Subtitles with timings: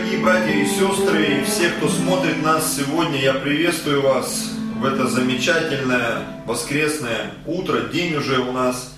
[0.00, 5.06] дорогие братья и сестры, и все, кто смотрит нас сегодня, я приветствую вас в это
[5.06, 8.94] замечательное воскресное утро, день уже у нас.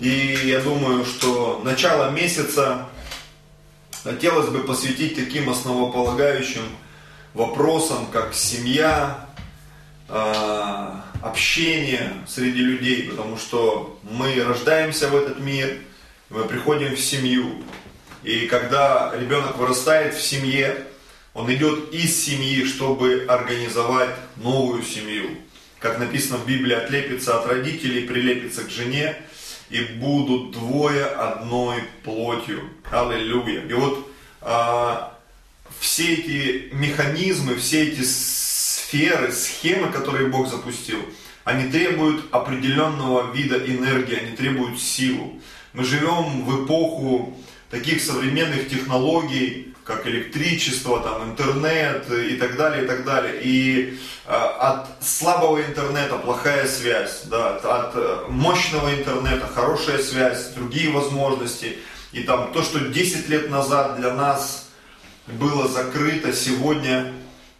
[0.00, 2.88] И я думаю, что начало месяца
[4.02, 6.64] хотелось бы посвятить таким основополагающим
[7.32, 9.26] вопросам, как семья,
[10.10, 15.78] а, общение среди людей, потому что мы рождаемся в этот мир,
[16.28, 17.62] мы приходим в семью,
[18.24, 20.86] и когда ребенок вырастает в семье,
[21.34, 25.30] он идет из семьи, чтобы организовать новую семью.
[25.78, 29.16] Как написано в Библии, отлепится от родителей, прилепится к жене,
[29.68, 32.70] и будут двое одной плотью.
[32.90, 33.66] Аллилуйя.
[33.66, 35.18] И вот а,
[35.78, 41.00] все эти механизмы, все эти сферы, схемы, которые Бог запустил,
[41.44, 45.40] они требуют определенного вида энергии, они требуют силу.
[45.74, 47.38] Мы живем в эпоху
[47.74, 53.40] таких современных технологий, как электричество, там, интернет и так далее, и так далее.
[53.42, 60.90] И э, от слабого интернета плохая связь, да, от э, мощного интернета хорошая связь, другие
[60.90, 61.78] возможности.
[62.12, 64.68] И там то, что 10 лет назад для нас
[65.26, 67.12] было закрыто, сегодня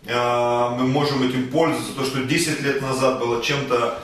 [0.06, 1.92] э, мы можем этим пользоваться.
[1.92, 3.98] То, что 10 лет назад было чем-то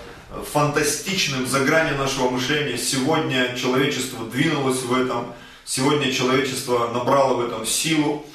[0.53, 5.35] фантастичным за гранью нашего мышления, сегодня человечество двинулось в этом
[5.73, 8.27] Сегодня человечество набрало в этом силу.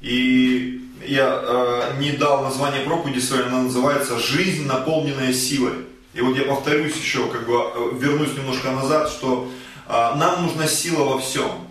[0.00, 5.86] И я э, не дал название проповеди своей, она называется «Жизнь, наполненная силой».
[6.12, 9.50] И вот я повторюсь еще, как бы э, вернусь немножко назад, что
[9.88, 11.66] э, нам нужна сила во всем.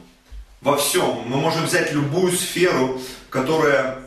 [0.60, 1.24] Во всем.
[1.26, 4.00] Мы можем взять любую сферу, которая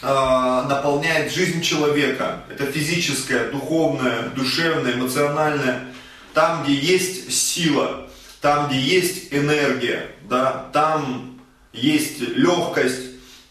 [0.00, 2.44] э, наполняет жизнь человека.
[2.48, 5.84] Это физическая, духовная, душевная, эмоциональная.
[6.32, 8.07] Там, где есть сила,
[8.40, 11.40] там, где есть энергия, да, там
[11.72, 13.02] есть легкость,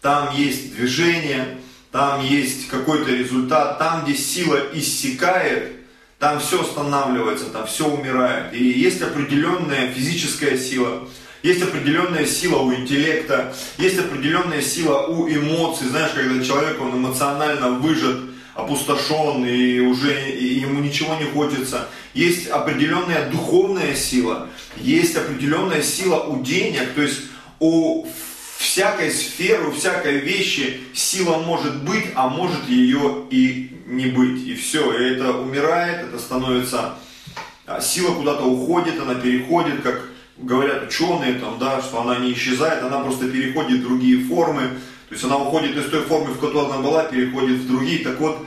[0.01, 1.57] там есть движение,
[1.91, 5.71] там есть какой-то результат, там, где сила иссякает,
[6.19, 8.53] там все останавливается, там все умирает.
[8.53, 11.07] И есть определенная физическая сила,
[11.43, 15.87] есть определенная сила у интеллекта, есть определенная сила у эмоций.
[15.87, 18.17] Знаешь, когда человек, он эмоционально выжат,
[18.57, 21.87] опустошен и уже ему ничего не хочется.
[22.15, 27.21] Есть определенная духовная сила, есть определенная сила у денег, то есть
[27.59, 28.07] у
[28.57, 34.47] всякой сферы, у всякой вещи сила может быть, а может ее и не быть.
[34.47, 36.95] И все, и это умирает, это становится,
[37.67, 42.83] а, сила куда-то уходит, она переходит, как говорят ученые, там, да, что она не исчезает,
[42.83, 44.79] она просто переходит в другие формы.
[45.07, 48.03] То есть она уходит из той формы, в которой она была, переходит в другие.
[48.03, 48.45] Так вот,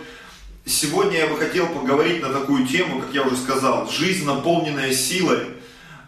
[0.66, 5.40] сегодня я бы хотел поговорить на такую тему, как я уже сказал, жизнь, наполненная силой.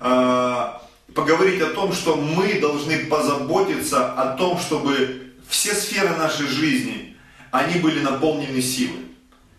[0.00, 0.82] А,
[1.14, 7.16] поговорить о том, что мы должны позаботиться о том, чтобы все сферы нашей жизни,
[7.50, 9.06] они были наполнены силой.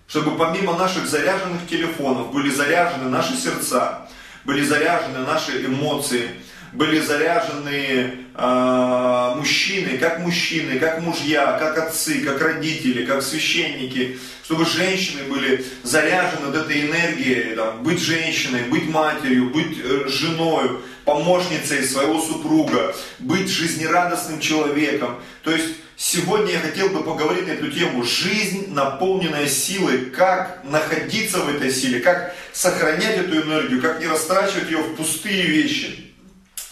[0.08, 4.08] Чтобы помимо наших заряженных телефонов были заряжены наши сердца,
[4.46, 6.30] были заряжены наши эмоции,
[6.74, 14.66] были заряжены э, мужчины, как мужчины, как мужья, как отцы, как родители, как священники, чтобы
[14.66, 21.84] женщины были заряжены от этой энергией, там, быть женщиной, быть матерью, быть э, женой, помощницей
[21.84, 25.22] своего супруга, быть жизнерадостным человеком.
[25.44, 28.04] То есть сегодня я хотел бы поговорить на эту тему.
[28.04, 34.72] Жизнь, наполненная силой, как находиться в этой силе, как сохранять эту энергию, как не растрачивать
[34.72, 36.13] ее в пустые вещи.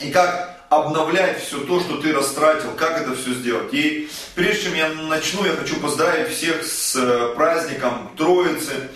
[0.01, 3.73] И как обновлять все то, что ты растратил, как это все сделать.
[3.73, 8.89] И прежде чем я начну, я хочу поздравить всех с э, праздником Троицы.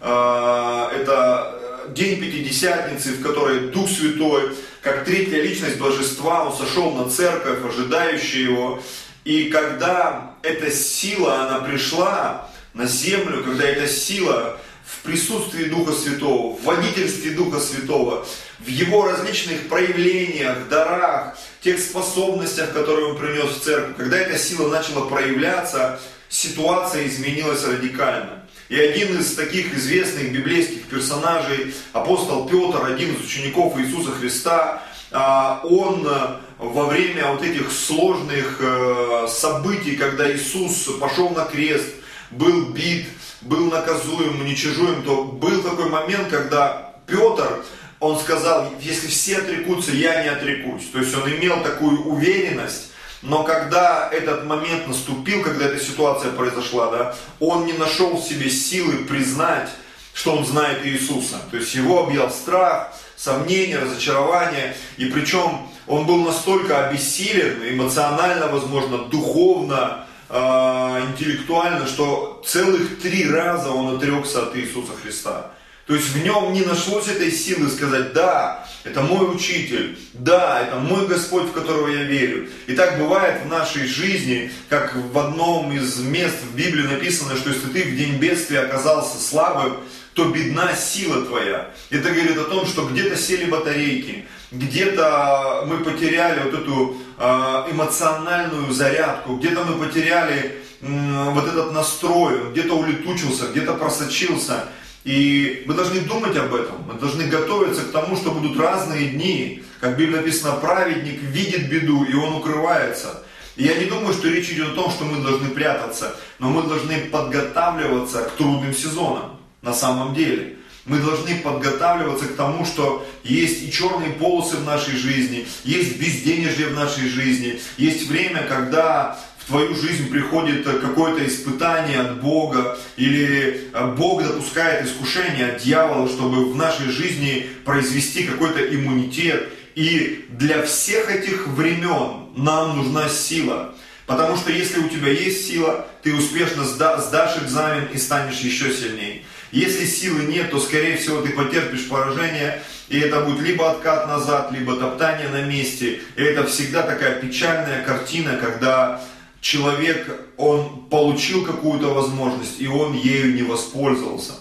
[0.00, 1.60] Э, это
[1.90, 8.40] день Пятидесятницы, в которой Дух Святой, как третья личность Божества, он сошел на церковь, ожидающая
[8.40, 8.82] его.
[9.24, 14.58] И когда эта сила, она пришла на землю, когда эта сила
[14.88, 18.26] в присутствии Духа Святого, в водительстве Духа Святого,
[18.58, 23.96] в его различных проявлениях, дарах, тех способностях, которые он принес в церковь.
[23.96, 28.44] Когда эта сила начала проявляться, ситуация изменилась радикально.
[28.68, 35.62] И один из таких известных библейских персонажей, апостол Петр, один из учеников Иисуса Христа, а,
[35.64, 41.86] он э, во время вот этих сложных э, событий, когда Иисус пошел на крест,
[42.30, 43.06] был бит,
[43.42, 47.64] был наказуем, уничижуем, то был такой момент, когда Петр,
[48.00, 50.88] он сказал, если все отрекутся, я не отрекусь.
[50.92, 52.92] То есть он имел такую уверенность,
[53.22, 58.48] но когда этот момент наступил, когда эта ситуация произошла, да, он не нашел в себе
[58.48, 59.68] силы признать,
[60.14, 61.40] что он знает Иисуса.
[61.50, 64.76] То есть его объял страх, сомнение, разочарование.
[64.96, 73.96] И причем он был настолько обессилен, эмоционально, возможно, духовно, интеллектуально, что целых три раза он
[73.96, 75.52] отрекся от Иисуса Христа.
[75.86, 80.76] То есть в нем не нашлось этой силы сказать, да, это мой учитель, да, это
[80.76, 82.50] мой Господь, в которого я верю.
[82.66, 87.48] И так бывает в нашей жизни, как в одном из мест в Библии написано, что
[87.48, 89.78] если ты в день бедствия оказался слабым,
[90.18, 91.70] то бедна сила твоя.
[91.90, 98.72] Это говорит о том, что где-то сели батарейки, где-то мы потеряли вот эту а, эмоциональную
[98.72, 104.64] зарядку, где-то мы потеряли вот этот настрой, где-то улетучился, где-то просочился.
[105.04, 109.62] И мы должны думать об этом, мы должны готовиться к тому, что будут разные дни.
[109.80, 113.22] Как в Библии написано, праведник видит беду, и он укрывается.
[113.54, 116.62] И я не думаю, что речь идет о том, что мы должны прятаться, но мы
[116.64, 119.37] должны подготавливаться к трудным сезонам
[119.68, 120.56] на самом деле.
[120.86, 126.68] Мы должны подготавливаться к тому, что есть и черные полосы в нашей жизни, есть безденежье
[126.68, 133.70] в нашей жизни, есть время, когда в твою жизнь приходит какое-то испытание от Бога, или
[133.98, 139.50] Бог допускает искушение от дьявола, чтобы в нашей жизни произвести какой-то иммунитет.
[139.74, 143.74] И для всех этих времен нам нужна сила.
[144.06, 149.22] Потому что если у тебя есть сила, ты успешно сдашь экзамен и станешь еще сильнее.
[149.50, 154.52] Если силы нет, то, скорее всего, ты потерпишь поражение, и это будет либо откат назад,
[154.52, 156.00] либо топтание на месте.
[156.16, 159.02] И это всегда такая печальная картина, когда
[159.40, 164.34] человек, он получил какую-то возможность, и он ею не воспользовался.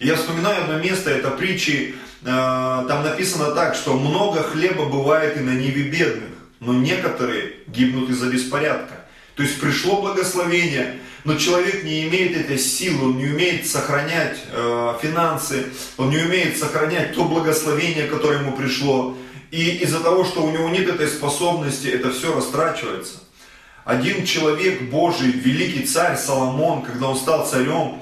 [0.00, 5.40] Я вспоминаю одно место, это притчи, э, там написано так, что много хлеба бывает и
[5.40, 6.30] на ниве бедных,
[6.60, 9.03] но некоторые гибнут из-за беспорядка.
[9.34, 14.94] То есть пришло благословение, но человек не имеет этой силы, он не умеет сохранять э,
[15.02, 15.66] финансы,
[15.96, 19.16] он не умеет сохранять то благословение, которое ему пришло.
[19.50, 23.20] И из-за того, что у него нет этой способности, это все растрачивается.
[23.84, 28.00] Один человек Божий, великий царь Соломон, когда он стал царем,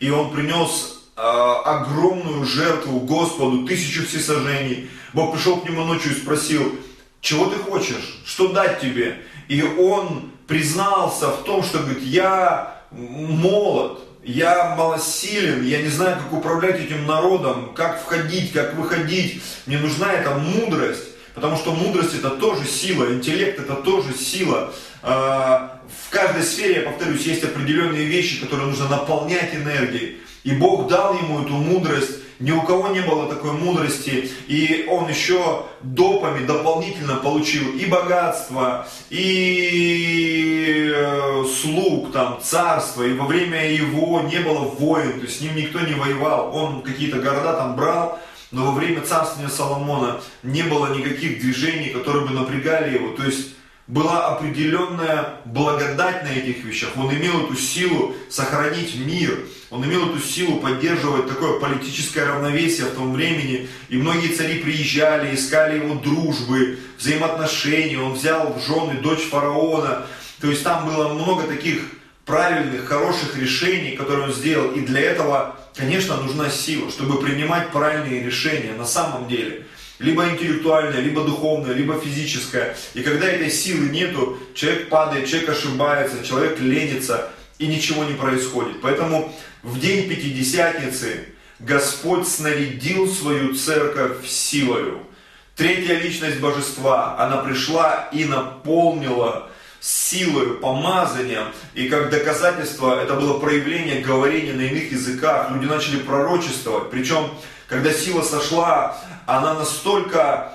[0.00, 6.20] и он принес э, огромную жертву Господу, тысячу всесожжений, Бог пришел к нему ночью и
[6.20, 6.74] спросил,
[7.20, 9.20] чего ты хочешь, что дать тебе?
[9.48, 16.32] И он признался в том, что говорит, я молод, я малосилен, я не знаю, как
[16.32, 19.42] управлять этим народом, как входить, как выходить.
[19.66, 21.04] Мне нужна эта мудрость,
[21.34, 24.72] потому что мудрость это тоже сила, интеллект это тоже сила.
[25.02, 30.18] А, в каждой сфере, я повторюсь, есть определенные вещи, которые нужно наполнять энергией.
[30.44, 35.08] И Бог дал ему эту мудрость, ни у кого не было такой мудрости, и он
[35.08, 44.22] еще допами дополнительно получил и богатство, и э, слуг, там, царство, и во время его
[44.22, 48.18] не было воин, то есть с ним никто не воевал, он какие-то города там брал,
[48.50, 53.54] но во время царствования Соломона не было никаких движений, которые бы напрягали его, то есть
[53.86, 56.90] была определенная благодать на этих вещах.
[56.96, 59.38] Он имел эту силу сохранить мир.
[59.70, 63.68] Он имел эту силу поддерживать такое политическое равновесие в том времени.
[63.88, 67.96] И многие цари приезжали, искали его дружбы, взаимоотношений.
[67.96, 70.06] Он взял в жены дочь фараона.
[70.40, 71.80] То есть там было много таких
[72.24, 74.70] правильных, хороших решений, которые он сделал.
[74.72, 79.66] И для этого, конечно, нужна сила, чтобы принимать правильные решения на самом деле
[79.98, 82.76] либо интеллектуальная, либо духовная, либо физическая.
[82.94, 88.80] И когда этой силы нету, человек падает, человек ошибается, человек ленится, и ничего не происходит.
[88.82, 89.32] Поэтому
[89.62, 91.26] в день Пятидесятницы
[91.60, 95.06] Господь снарядил свою церковь силою.
[95.54, 104.00] Третья личность божества, она пришла и наполнила силой, помазанием, и как доказательство это было проявление
[104.00, 105.50] говорения на иных языках.
[105.50, 107.30] Люди начали пророчествовать, причем
[107.68, 108.96] когда сила сошла,
[109.26, 110.52] она настолько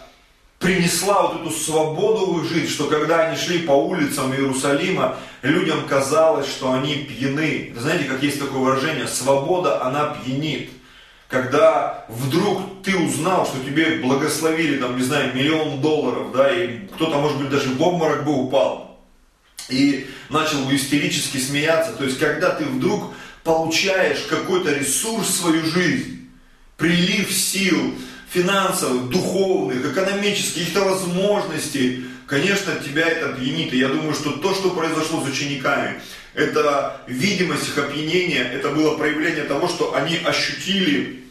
[0.59, 5.85] принесла вот эту свободу в их жизнь, что когда они шли по улицам Иерусалима, людям
[5.87, 7.73] казалось, что они пьяны.
[7.77, 10.71] Знаете, как есть такое выражение, свобода, она пьянит.
[11.27, 17.17] Когда вдруг ты узнал, что тебе благословили, там, не знаю, миллион долларов, да, и кто-то,
[17.19, 18.97] может быть, даже в обморок бы упал,
[19.69, 21.91] и начал бы истерически смеяться.
[21.93, 26.29] То есть, когда ты вдруг получаешь какой-то ресурс в свою жизнь,
[26.77, 27.95] прилив сил
[28.29, 33.73] финансовых, духовных, экономических, каких-то возможностей, конечно, тебя это опьянит.
[33.73, 36.01] И я думаю, что то, что произошло с учениками,
[36.33, 41.23] это видимость их опьянения, это было проявление того, что они ощутили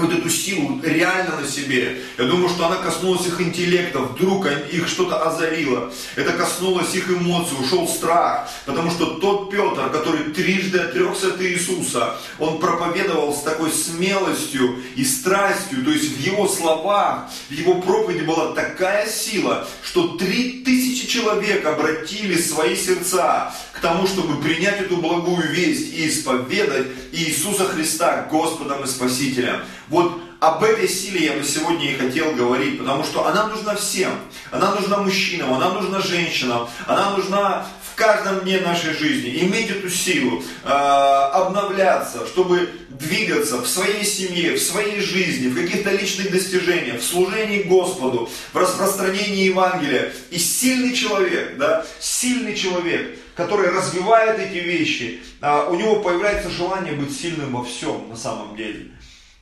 [0.00, 2.00] вот эту силу реально на себе.
[2.16, 5.92] Я думаю, что она коснулась их интеллекта, вдруг их что-то озарило.
[6.16, 8.48] Это коснулось их эмоций, ушел страх.
[8.64, 15.04] Потому что тот Петр, который трижды отрекся от Иисуса, он проповедовал с такой смелостью и
[15.04, 15.84] страстью.
[15.84, 21.66] То есть в его словах, в его проповеди была такая сила, что три тысячи человек
[21.66, 28.84] обратили свои сердца к тому, чтобы принять эту благую весть и исповедать Иисуса Христа Господом
[28.84, 29.60] и Спасителем.
[29.92, 34.10] Вот об этой силе я бы сегодня и хотел говорить, потому что она нужна всем.
[34.50, 39.44] Она нужна мужчинам, она нужна женщинам, она нужна в каждом дне нашей жизни.
[39.44, 45.90] Иметь эту силу, э, обновляться, чтобы двигаться в своей семье, в своей жизни, в каких-то
[45.90, 50.14] личных достижениях, в служении Господу, в распространении Евангелия.
[50.30, 56.94] И сильный человек, да, сильный человек, который развивает эти вещи, э, у него появляется желание
[56.94, 58.86] быть сильным во всем на самом деле.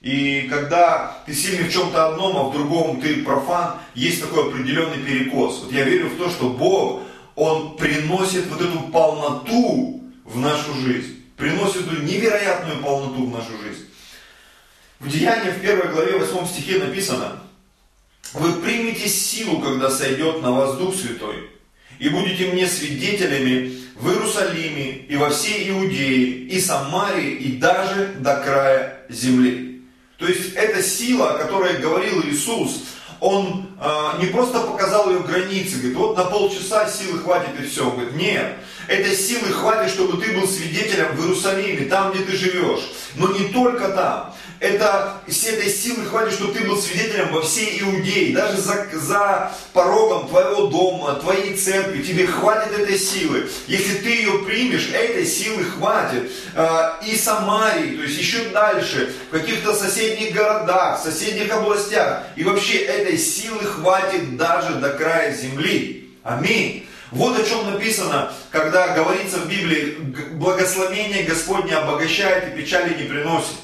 [0.01, 4.99] И когда ты сильный в чем-то одном, а в другом ты профан, есть такой определенный
[4.99, 5.61] перекос.
[5.63, 7.03] Вот я верю в то, что Бог,
[7.35, 11.23] Он приносит вот эту полноту в нашу жизнь.
[11.37, 13.87] Приносит эту невероятную полноту в нашу жизнь.
[15.01, 17.43] В Деянии в первой главе 8 стихе написано,
[18.33, 21.51] «Вы примете силу, когда сойдет на вас Дух Святой,
[21.99, 28.37] и будете мне свидетелями в Иерусалиме и во всей Иудее, и Самарии, и даже до
[28.37, 29.70] края земли».
[30.21, 32.83] То есть эта сила, о которой говорил Иисус,
[33.21, 37.89] он э, не просто показал ее границы, говорит, вот на полчаса силы хватит и все.
[37.89, 42.37] Он говорит, нет, этой силы хватит, чтобы ты был свидетелем в Иерусалиме, там, где ты
[42.37, 42.91] живешь.
[43.15, 47.81] Но не только там это, с этой силы хватит, чтобы ты был свидетелем во всей
[47.81, 53.49] Иудее, даже за, за порогом твоего дома, твоей церкви, тебе хватит этой силы.
[53.67, 56.31] Если ты ее примешь, этой силы хватит.
[56.55, 62.25] А, и Самарии, то есть еще дальше, в каких-то соседних городах, соседних областях.
[62.37, 66.11] И вообще этой силы хватит даже до края земли.
[66.23, 66.87] Аминь.
[67.13, 69.97] Вот о чем написано, когда говорится в Библии,
[70.35, 73.57] благословение Господне обогащает и печали не приносит.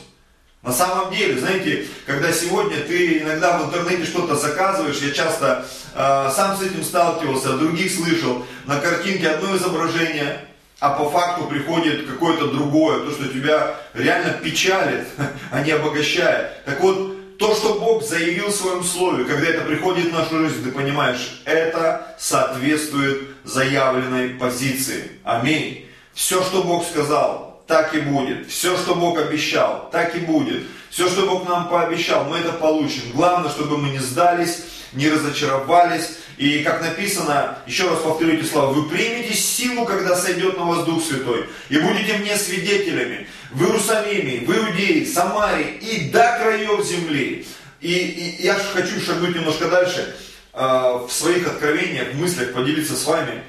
[0.67, 6.31] На самом деле, знаете, когда сегодня ты иногда в интернете что-то заказываешь, я часто э,
[6.35, 10.41] сам с этим сталкивался, других слышал, на картинке одно изображение,
[10.81, 15.07] а по факту приходит какое-то другое, то, что тебя реально печалит,
[15.53, 16.65] а не обогащает.
[16.65, 20.65] Так вот, то, что Бог заявил в своем слове, когда это приходит в нашу жизнь,
[20.65, 25.13] ты понимаешь, это соответствует заявленной позиции.
[25.23, 25.89] Аминь.
[26.13, 28.49] Все, что Бог сказал, так и будет.
[28.49, 30.65] Все, что Бог обещал, так и будет.
[30.91, 33.03] Все, что Бог нам пообещал, мы это получим.
[33.13, 36.19] Главное, чтобы мы не сдались, не разочаровались.
[36.39, 40.85] И как написано, еще раз повторю эти слова, вы примете силу, когда сойдет на вас
[40.85, 47.47] Дух Святой, и будете мне свидетелями в Иерусалиме, в Иудее, Самарии и до краев земли.
[47.81, 50.15] И, и я хочу шагнуть немножко дальше,
[50.53, 53.43] э, в своих откровениях, в мыслях поделиться с вами.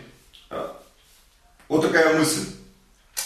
[0.49, 0.67] Э,
[1.67, 2.56] вот такая мысль.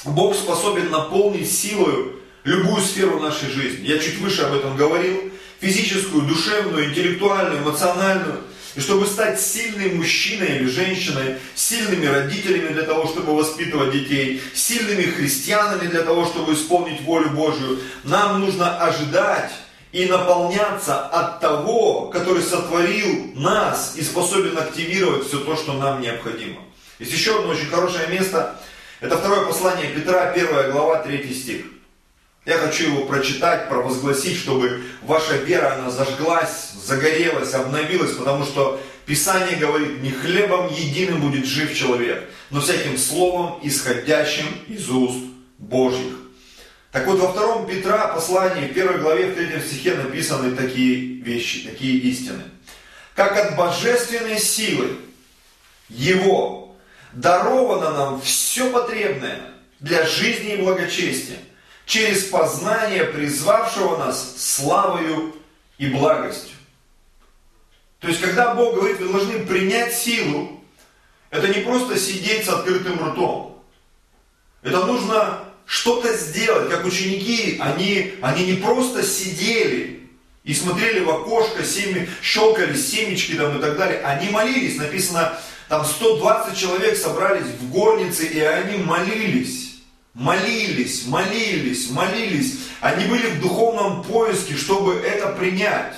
[0.06, 3.88] Бог способен наполнить силой любую сферу нашей жизни.
[3.88, 5.32] Я чуть выше об этом говорил.
[5.60, 8.42] Физическую, душевную, интеллектуальную, эмоциональную.
[8.74, 15.04] И чтобы стать сильным мужчиной или женщиной, сильными родителями для того, чтобы воспитывать детей, сильными
[15.04, 19.52] христианами для того, чтобы исполнить волю Божию, нам нужно ожидать
[19.92, 26.62] и наполняться от того, который сотворил нас и способен активировать все то, что нам необходимо.
[26.98, 28.56] Есть еще одно очень хорошее место–
[29.02, 31.66] это второе послание Петра, первая глава, третий стих.
[32.46, 39.58] Я хочу его прочитать, провозгласить, чтобы ваша вера, она зажглась, загорелась, обновилась, потому что Писание
[39.58, 45.26] говорит, не хлебом единым будет жив человек, но всяким словом, исходящим из уст
[45.58, 46.18] Божьих.
[46.92, 51.68] Так вот, во втором Петра послании, в первой главе, в третьем стихе написаны такие вещи,
[51.68, 52.44] такие истины.
[53.16, 54.98] Как от божественной силы
[55.90, 56.71] Его
[57.14, 59.42] даровано нам все потребное
[59.80, 61.38] для жизни и благочестия
[61.86, 65.36] через познание призвавшего нас славою
[65.78, 66.56] и благостью.
[68.00, 70.64] То есть, когда Бог говорит, вы должны принять силу,
[71.30, 73.64] это не просто сидеть с открытым ртом.
[74.64, 80.10] Это нужно что-то сделать, как ученики, они, они не просто сидели
[80.44, 85.40] и смотрели в окошко, семи, щелкали семечки там и так далее, они молились, написано,
[85.72, 89.78] там 120 человек собрались в горнице, и они молились.
[90.14, 92.58] Молились, молились, молились.
[92.82, 95.96] Они были в духовном поиске, чтобы это принять.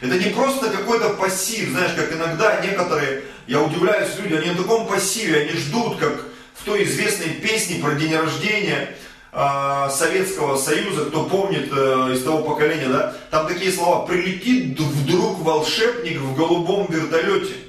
[0.00, 4.86] Это не просто какой-то пассив, знаешь, как иногда некоторые, я удивляюсь, люди, они на таком
[4.86, 6.24] пассиве, они ждут, как
[6.54, 8.94] в той известной песне про день рождения,
[9.32, 15.40] э, Советского Союза, кто помнит э, из того поколения, да, там такие слова, прилетит вдруг
[15.40, 17.65] волшебник в голубом вертолете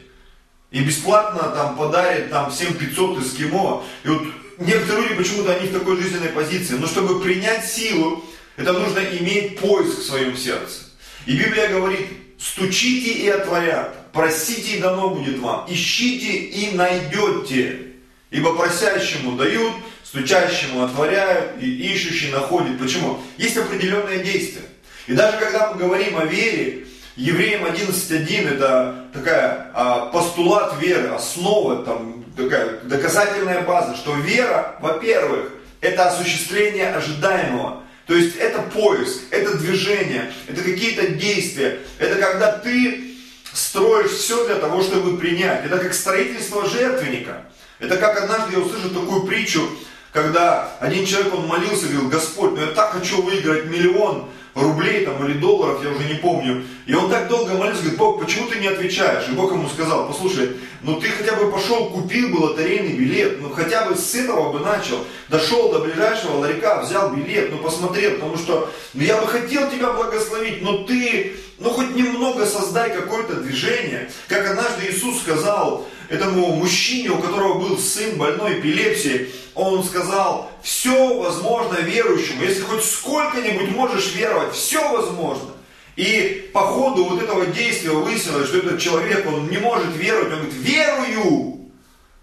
[0.71, 3.83] и бесплатно там подарит там всем 500 эскимо.
[4.03, 4.23] И вот
[4.59, 8.23] некоторые люди почему-то они в такой жизненной позиции, но чтобы принять силу,
[8.57, 10.81] это нужно иметь поиск в своем сердце.
[11.25, 12.07] И Библия говорит,
[12.39, 17.81] стучите и отворят, просите и дано будет вам, ищите и найдете.
[18.29, 19.71] Ибо просящему дают,
[20.03, 22.77] стучащему отворяют, и ищущий находит.
[22.77, 23.21] Почему?
[23.37, 24.65] Есть определенное действие.
[25.07, 31.83] И даже когда мы говорим о вере, Евреям 11.1 это такая а, постулат веры, основа,
[31.83, 37.81] там, такая доказательная база, что вера, во-первых, это осуществление ожидаемого.
[38.05, 41.79] То есть это поиск, это движение, это какие-то действия.
[41.97, 43.15] Это когда ты
[43.51, 45.65] строишь все для того, чтобы принять.
[45.65, 47.45] Это как строительство жертвенника.
[47.79, 49.67] Это как однажды я услышал такую притчу,
[50.13, 54.29] когда один человек, он молился, говорил, Господь, ну я так хочу выиграть миллион
[54.61, 56.63] рублей там, или долларов, я уже не помню.
[56.85, 59.27] И он так долго молился, говорит, Бог, почему ты не отвечаешь?
[59.29, 63.49] И Бог ему сказал, послушай, ну ты хотя бы пошел, купил бы лотерейный билет, ну
[63.49, 64.97] хотя бы с этого бы начал.
[65.29, 69.91] Дошел до ближайшего ларька, взял билет, ну посмотрел, потому что ну, я бы хотел тебя
[69.91, 74.09] благословить, но ты, ну хоть немного создай какое-то движение.
[74.27, 81.17] Как однажды Иисус сказал, этому мужчине, у которого был сын больной эпилепсией, он сказал, все
[81.19, 85.51] возможно верующему, если хоть сколько-нибудь можешь веровать, все возможно.
[85.95, 90.39] И по ходу вот этого действия выяснилось, что этот человек, он не может веровать, он
[90.39, 91.57] говорит, верую,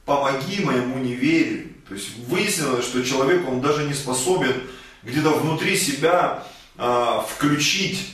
[0.04, 1.70] помоги моему неверию.
[1.88, 4.54] То есть выяснилось, что человек, он даже не способен
[5.02, 6.44] где-то внутри себя
[6.78, 8.06] э, включить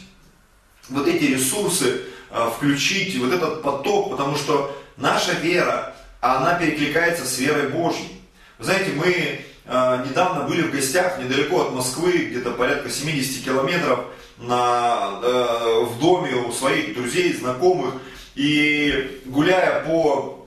[0.88, 7.38] вот эти ресурсы, э, включить вот этот поток, потому что наша вера, она перекликается с
[7.38, 8.22] верой Божьей.
[8.58, 14.00] Вы знаете, мы э, недавно были в гостях недалеко от Москвы, где-то порядка 70 километров,
[14.38, 17.94] на, э, в доме у своих друзей, знакомых.
[18.34, 20.46] И гуляя по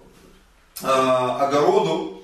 [0.81, 2.21] э, огороду,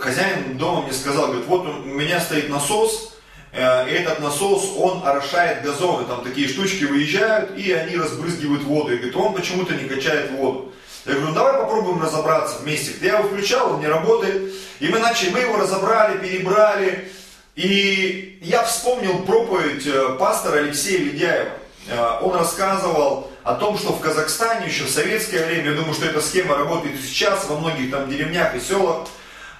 [0.00, 3.14] хозяин дома мне сказал, говорит, вот у меня стоит насос,
[3.52, 8.94] и этот насос, он орошает газоны, там такие штучки выезжают, и они разбрызгивают воду.
[8.94, 10.72] И говорит, он почему-то не качает воду.
[11.08, 12.92] Я говорю, ну давай попробуем разобраться вместе.
[13.00, 14.52] Я его включал, он не работает.
[14.78, 17.10] И мы начали, мы его разобрали, перебрали.
[17.56, 21.48] И я вспомнил проповедь э, пастора Алексея Ледяева.
[21.88, 26.04] Э, он рассказывал о том, что в Казахстане еще в советское время, я думаю, что
[26.04, 29.08] эта схема работает и сейчас во многих там деревнях и селах,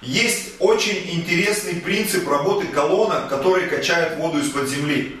[0.03, 5.19] есть очень интересный принцип работы колонок, которые качают воду из-под земли.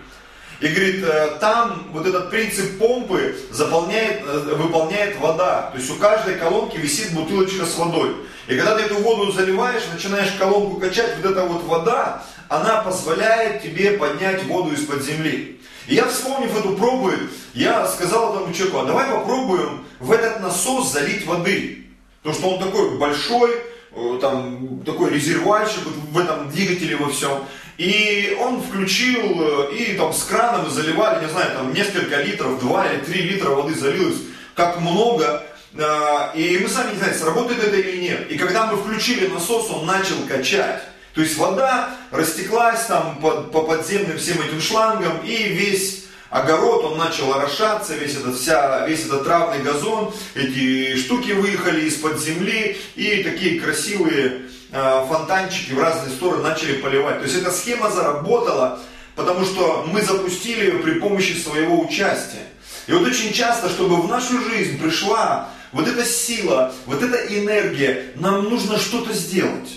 [0.59, 5.69] И говорит, э, там вот этот принцип помпы заполняет, э, выполняет вода.
[5.71, 8.15] То есть у каждой колонки висит бутылочка с водой.
[8.47, 13.61] И когда ты эту воду заливаешь, начинаешь колонку качать, вот эта вот вода, она позволяет
[13.61, 15.61] тебе поднять воду из-под земли.
[15.87, 20.91] И я, вспомнив эту проповедь, я сказал этому человеку, а давай попробуем в этот насос
[20.91, 21.85] залить воды.
[22.21, 23.51] Потому что он такой большой,
[23.95, 27.45] э, там такой резервуарчик в этом двигателе во всем.
[27.79, 32.87] И он включил, э, и там с крана заливали, не знаю, там несколько литров, 2
[32.87, 34.17] или 3 литра воды залилось,
[34.53, 35.45] как много.
[35.75, 38.29] Э, и мы сами не знаем, сработает это или нет.
[38.29, 40.83] И когда мы включили насос, он начал качать.
[41.13, 46.97] То есть вода растеклась там по, по подземным всем этим шлангам, и весь огород, он
[46.97, 53.23] начал орошаться, весь этот, вся, весь этот травный газон, эти штуки выехали из-под земли, и
[53.23, 57.19] такие красивые фонтанчики в разные стороны начали поливать.
[57.19, 58.79] То есть эта схема заработала,
[59.15, 62.45] потому что мы запустили ее при помощи своего участия.
[62.87, 68.13] И вот очень часто, чтобы в нашу жизнь пришла вот эта сила, вот эта энергия,
[68.15, 69.69] нам нужно что-то сделать.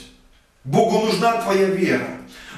[0.65, 2.07] Богу нужна твоя вера.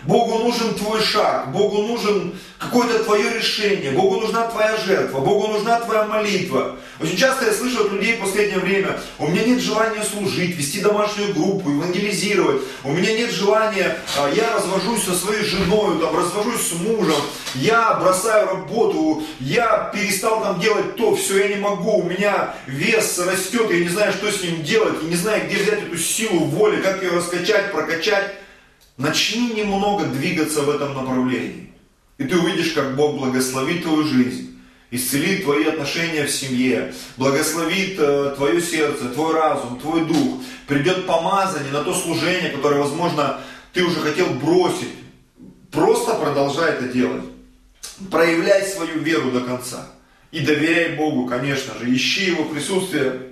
[0.06, 5.80] Богу нужен твой шаг, Богу нужен какое-то твое решение, Богу нужна твоя жертва, Богу нужна
[5.80, 6.76] твоя молитва.
[7.00, 10.80] Очень часто я слышу от людей в последнее время, у меня нет желания служить, вести
[10.80, 16.68] домашнюю группу, евангелизировать, у меня нет желания, а, я развожусь со своей женой, там, развожусь
[16.68, 17.16] с мужем,
[17.54, 23.18] я бросаю работу, я перестал там делать то, все, я не могу, у меня вес
[23.18, 26.44] растет, я не знаю, что с ним делать, я не знаю, где взять эту силу
[26.44, 28.43] воли, как ее раскачать, прокачать.
[28.96, 31.72] Начни немного двигаться в этом направлении.
[32.18, 34.56] И ты увидишь, как Бог благословит твою жизнь,
[34.92, 40.40] исцелит твои отношения в семье, благословит э, твое сердце, твой разум, твой дух.
[40.68, 43.40] Придет помазание на то служение, которое, возможно,
[43.72, 44.94] ты уже хотел бросить.
[45.72, 47.24] Просто продолжай это делать.
[48.12, 49.88] Проявляй свою веру до конца.
[50.30, 51.92] И доверяй Богу, конечно же.
[51.92, 53.22] Ищи Его присутствие,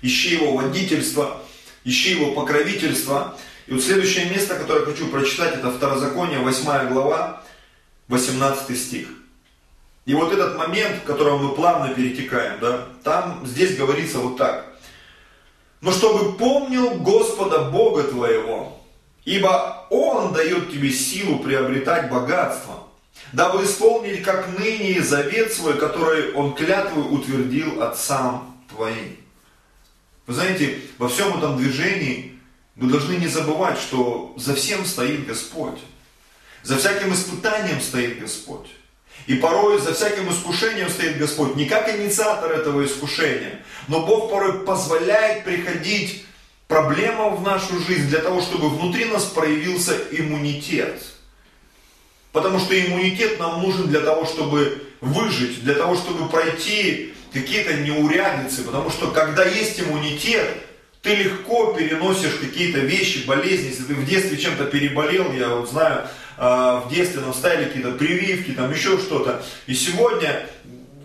[0.00, 1.42] ищи Его водительство,
[1.84, 3.38] ищи Его покровительство.
[3.66, 7.42] И вот следующее место, которое хочу прочитать, это Второзаконие, 8 глава,
[8.08, 9.08] 18 стих.
[10.04, 14.66] И вот этот момент, в котором мы плавно перетекаем, да, там здесь говорится вот так.
[15.80, 18.82] Но чтобы помнил Господа Бога твоего,
[19.24, 22.84] ибо Он дает тебе силу приобретать богатство,
[23.32, 29.16] дабы исполнить как ныне завет свой, который Он клятвой утвердил отцам твоим.
[30.26, 32.33] Вы знаете, во всем этом движении
[32.76, 35.78] мы должны не забывать, что за всем стоит Господь.
[36.62, 38.68] За всяким испытанием стоит Господь.
[39.26, 44.64] И порой за всяким искушением стоит Господь, не как инициатор этого искушения, но Бог порой
[44.64, 46.24] позволяет приходить
[46.68, 51.02] проблемам в нашу жизнь для того, чтобы внутри нас проявился иммунитет.
[52.32, 58.62] Потому что иммунитет нам нужен для того, чтобы выжить, для того, чтобы пройти какие-то неурядицы.
[58.62, 60.50] Потому что когда есть иммунитет,
[61.04, 66.08] ты легко переносишь какие-то вещи, болезни, если ты в детстве чем-то переболел, я вот знаю,
[66.38, 69.44] а, в детстве нам ставили какие-то прививки, там еще что-то.
[69.66, 70.48] И сегодня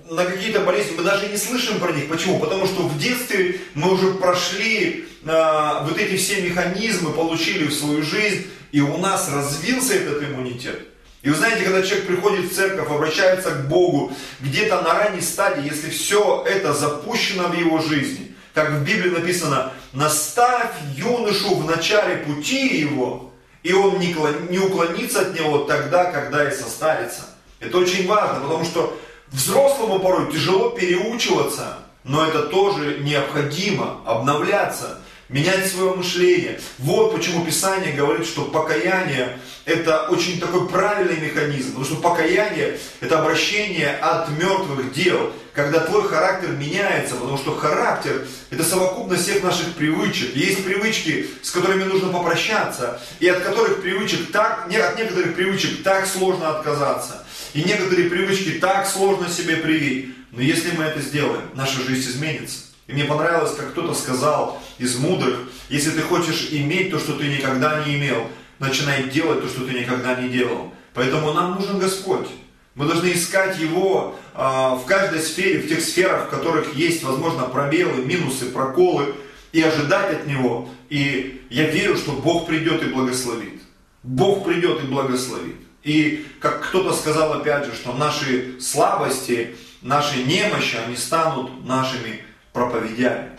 [0.10, 2.08] на какие-то болезни мы даже не слышим про них.
[2.08, 2.40] Почему?
[2.40, 8.02] Потому что в детстве мы уже прошли э, вот эти все механизмы, получили в свою
[8.02, 10.80] жизнь, и у нас развился этот иммунитет.
[11.22, 15.70] И вы знаете, когда человек приходит в церковь, обращается к Богу, где-то на ранней стадии,
[15.70, 22.18] если все это запущено в его жизни, как в Библии написано, наставь юношу в начале
[22.18, 23.32] пути его,
[23.64, 27.22] и он не уклонится от него тогда, когда и состарится.
[27.60, 35.00] Это очень важно, потому что взрослому порой тяжело переучиваться, но это тоже необходимо, обновляться
[35.30, 36.60] менять свое мышление.
[36.80, 43.22] Вот почему Писание говорит, что покаяние это очень такой правильный механизм, потому что покаяние это
[43.22, 49.74] обращение от мертвых дел, когда твой характер меняется, потому что характер это совокупность всех наших
[49.76, 50.36] привычек.
[50.36, 56.08] Есть привычки, с которыми нужно попрощаться, и от которых привычек так, от некоторых привычек так
[56.08, 60.16] сложно отказаться, и некоторые привычки так сложно себе привить.
[60.32, 62.69] Но если мы это сделаем, наша жизнь изменится.
[62.90, 67.28] И мне понравилось, как кто-то сказал из мудрых, если ты хочешь иметь то, что ты
[67.28, 70.74] никогда не имел, начинай делать то, что ты никогда не делал.
[70.96, 72.28] Поэтому нам нужен Господь.
[72.74, 77.44] Мы должны искать Его э, в каждой сфере, в тех сферах, в которых есть, возможно,
[77.44, 79.14] пробелы, минусы, проколы,
[79.52, 80.68] и ожидать от Него.
[80.90, 83.62] И я верю, что Бог придет и благословит.
[84.02, 85.58] Бог придет и благословит.
[85.84, 92.24] И как кто-то сказал опять же, что наши слабости, наши немощи, они станут нашими
[92.60, 93.32] проповедями.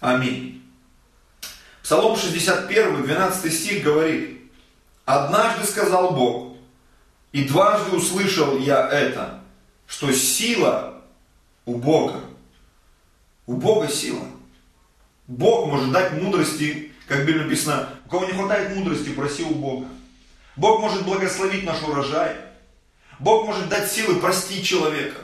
[0.00, 0.62] Аминь.
[1.82, 4.40] Псалом 61, 12 стих говорит,
[5.04, 6.56] «Однажды сказал Бог,
[7.32, 9.40] и дважды услышал я это,
[9.86, 11.02] что сила
[11.66, 12.20] у Бога».
[13.46, 14.24] У Бога сила.
[15.26, 19.86] Бог может дать мудрости, как бы написано, у кого не хватает мудрости, проси у Бога.
[20.54, 22.36] Бог может благословить наш урожай.
[23.18, 25.20] Бог может дать силы простить человека.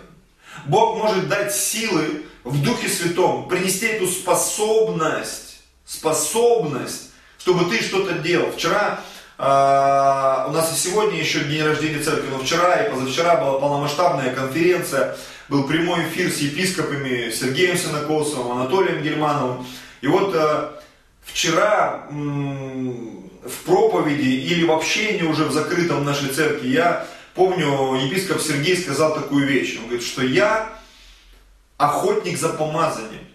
[0.66, 8.50] Бог может дать силы в Духе Святом, принести эту способность, способность, чтобы ты что-то делал.
[8.52, 9.00] Вчера
[9.40, 14.34] Uh, у нас и сегодня еще день рождения церкви, но вчера и позавчера была полномасштабная
[14.34, 15.16] конференция,
[15.48, 19.64] был прямой эфир с епископами Сергеем Синокосовым, Анатолием Германовым.
[20.00, 20.70] И вот uh,
[21.22, 27.06] вчера в проповеди или в общении уже в закрытом нашей церкви я
[27.36, 29.76] помню, епископ Сергей сказал такую вещь.
[29.78, 30.77] Он говорит, что я
[31.78, 33.26] охотник за помазанием.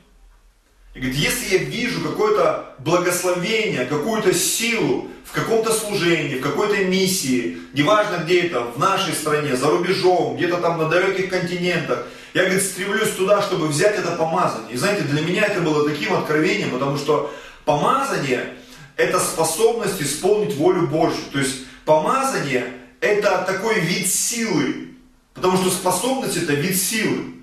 [0.93, 7.57] И говорит, если я вижу какое-то благословение, какую-то силу в каком-то служении, в какой-то миссии,
[7.73, 12.63] неважно где это, в нашей стране, за рубежом, где-то там на далеких континентах, я, говорит,
[12.63, 14.73] стремлюсь туда, чтобы взять это помазание.
[14.73, 17.33] И знаете, для меня это было таким откровением, потому что
[17.65, 18.53] помазание–
[18.97, 21.23] это способность исполнить волю Божью.
[21.31, 24.89] То есть помазание– это такой вид силы,
[25.33, 27.33] потому что способность– это вид силы.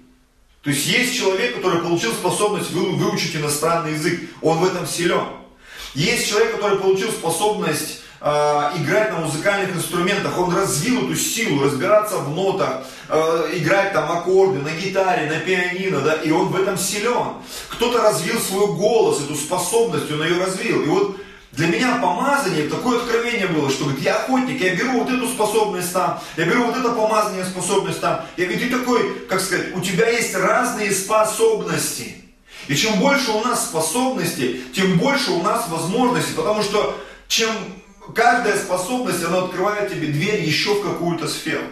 [0.63, 5.27] То есть есть человек, который получил способность выучить иностранный язык, он в этом силен.
[5.95, 8.27] Есть человек, который получил способность э,
[8.77, 14.61] играть на музыкальных инструментах, он развил эту силу, разбираться в нотах, э, играть там аккорды
[14.61, 17.37] на гитаре, на пианино, да, и он в этом силен.
[17.71, 20.83] Кто-то развил свой голос, эту способность, он ее развил.
[20.83, 21.17] И вот
[21.61, 25.93] для меня помазание, такое откровение было, что говорит, я охотник, я беру вот эту способность
[25.93, 28.25] там, я беру вот это помазание, способность там.
[28.39, 32.17] Я говорю, ты такой, как сказать, у тебя есть разные способности.
[32.67, 37.51] И чем больше у нас способностей, тем больше у нас возможностей, потому что чем
[38.15, 41.65] каждая способность, она открывает тебе дверь еще в какую-то сферу.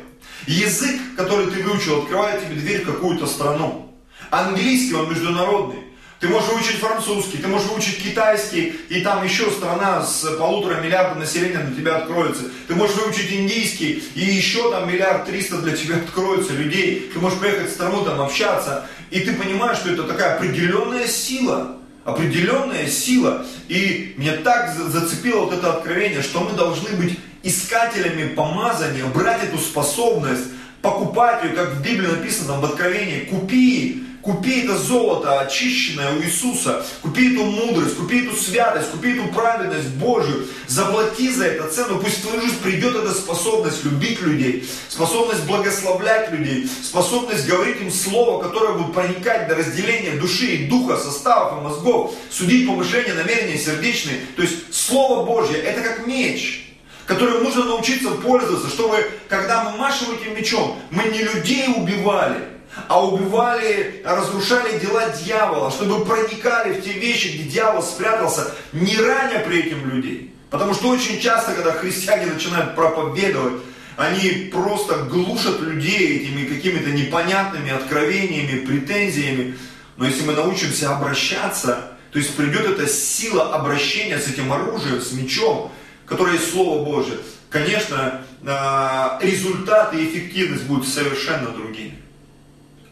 [0.47, 3.91] Язык, который ты выучил, открывает тебе дверь в какую-то страну.
[4.29, 5.88] Английский, он международный.
[6.21, 11.21] Ты можешь выучить французский, ты можешь выучить китайский, и там еще страна с полутора миллиардом
[11.21, 12.43] населения для тебя откроется.
[12.67, 17.09] Ты можешь выучить индийский, и еще там миллиард триста для тебя откроется людей.
[17.15, 21.77] Ты можешь приехать в страну, там общаться, и ты понимаешь, что это такая определенная сила.
[22.05, 23.47] Определенная сила.
[23.69, 29.59] И меня так зацепило вот это откровение, что мы должны быть искателями помазания, брать эту
[29.59, 30.47] способность,
[30.83, 36.23] покупать ее, как в Библии написано там в Откровении, купи Купи это золото, очищенное у
[36.23, 36.85] Иисуса.
[37.01, 40.47] Купи эту мудрость, купи эту святость, купи эту праведность Божию.
[40.67, 41.99] Заплати за это цену.
[41.99, 47.91] Пусть в твою жизнь придет эта способность любить людей, способность благословлять людей, способность говорить им
[47.91, 53.57] слово, которое будет проникать до разделения души и духа, составов и мозгов, судить помышления, намерения
[53.57, 54.21] сердечные.
[54.37, 56.67] То есть Слово Божье, это как меч
[57.07, 62.58] которым нужно научиться пользоваться, чтобы, когда мы машем этим мечом, мы не людей убивали,
[62.89, 69.41] а убивали, разрушали дела дьявола, чтобы проникали в те вещи, где дьявол спрятался, не раня
[69.41, 70.35] при этом людей.
[70.51, 73.63] Потому что очень часто, когда христиане начинают проповедовать,
[73.97, 79.59] они просто глушат людей этими какими-то непонятными откровениями, претензиями.
[79.97, 85.13] Но если мы научимся обращаться, то есть придет эта сила обращения с этим оружием, с
[85.13, 85.73] мечом,
[86.07, 87.19] которое есть Слово Божие,
[87.51, 91.99] конечно, а, результаты и эффективность будут совершенно другими.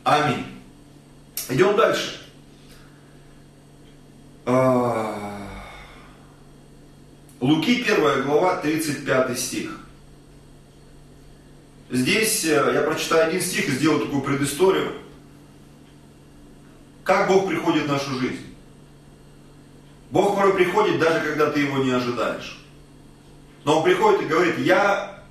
[0.07, 0.47] Аминь.
[1.49, 2.21] Идем дальше.
[4.45, 5.49] А,
[7.41, 9.81] Луки 1 глава, 35 стих.
[11.91, 14.93] Здесь э, я прочитаю один стих и сделаю такую предысторию.
[17.03, 18.55] Как Бог приходит в нашу жизнь?
[20.13, 22.65] Бог порой приходит, даже когда ты его не ожидаешь.
[23.65, 25.25] Но Он приходит и говорит, я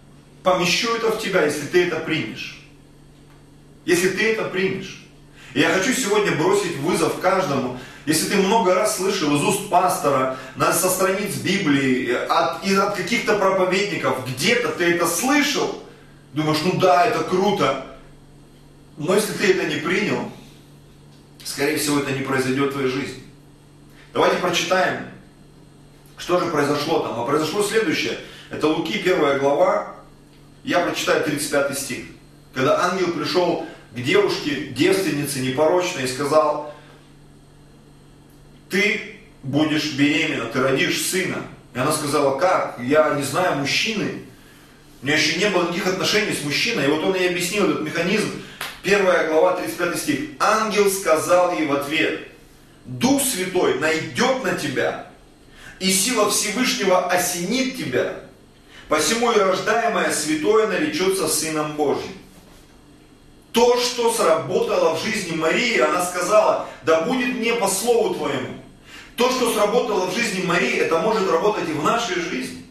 [0.43, 2.54] помещу это в тебя, если ты это примешь
[3.85, 5.05] если ты это примешь.
[5.53, 10.37] И я хочу сегодня бросить вызов каждому, если ты много раз слышал из уст пастора,
[10.57, 15.81] со страниц Библии, от, от каких-то проповедников, где-то ты это слышал,
[16.33, 17.85] думаешь, ну да, это круто,
[18.97, 20.31] но если ты это не принял,
[21.43, 23.23] скорее всего, это не произойдет в твоей жизни.
[24.13, 25.07] Давайте прочитаем,
[26.17, 27.19] что же произошло там.
[27.19, 28.17] А произошло следующее.
[28.49, 29.95] Это Луки, первая глава,
[30.63, 32.05] я прочитаю 35 стих.
[32.53, 33.65] Когда ангел пришел
[33.95, 36.73] к девушке, девственнице непорочной, и сказал,
[38.69, 41.43] ты будешь беременна, ты родишь сына.
[41.73, 42.77] И она сказала, как?
[42.79, 44.23] Я не знаю мужчины.
[45.01, 46.85] У меня еще не было никаких отношений с мужчиной.
[46.85, 48.31] И вот он ей объяснил этот механизм.
[48.83, 50.19] Первая глава, 35 стих.
[50.39, 52.27] Ангел сказал ей в ответ,
[52.85, 55.07] Дух Святой найдет на тебя,
[55.79, 58.19] и сила Всевышнего осенит тебя,
[58.89, 62.11] посему и рождаемое святое наречется Сыном Божьим
[63.55, 68.61] то, что сработало в жизни Марии, она сказала, да будет мне по слову твоему.
[69.15, 72.65] То, что сработало в жизни Марии, это может работать и в нашей жизни.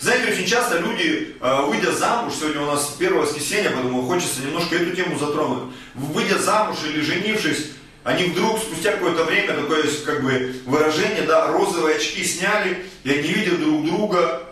[0.00, 4.76] Знаете, очень часто люди, э, выйдя замуж, сегодня у нас первое воскресенье, поэтому хочется немножко
[4.76, 7.70] эту тему затронуть, выйдя замуж или женившись,
[8.04, 13.28] они вдруг спустя какое-то время, такое как бы выражение, да, розовые очки сняли, и они
[13.28, 14.42] видят друг друга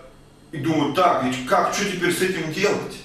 [0.52, 2.96] и думают, так, ведь как, что теперь с этим делать?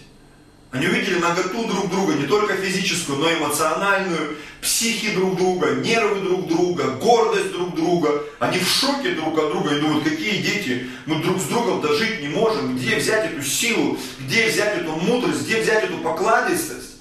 [0.75, 6.19] Они увидели наготу друг друга, не только физическую, но и эмоциональную, психи друг друга, нервы
[6.19, 8.21] друг друга, гордость друг друга.
[8.39, 12.21] Они в шоке друг от друга и думают, какие дети, мы друг с другом дожить
[12.21, 16.97] не можем, где взять эту силу, где взять эту мудрость, где взять эту покладистость.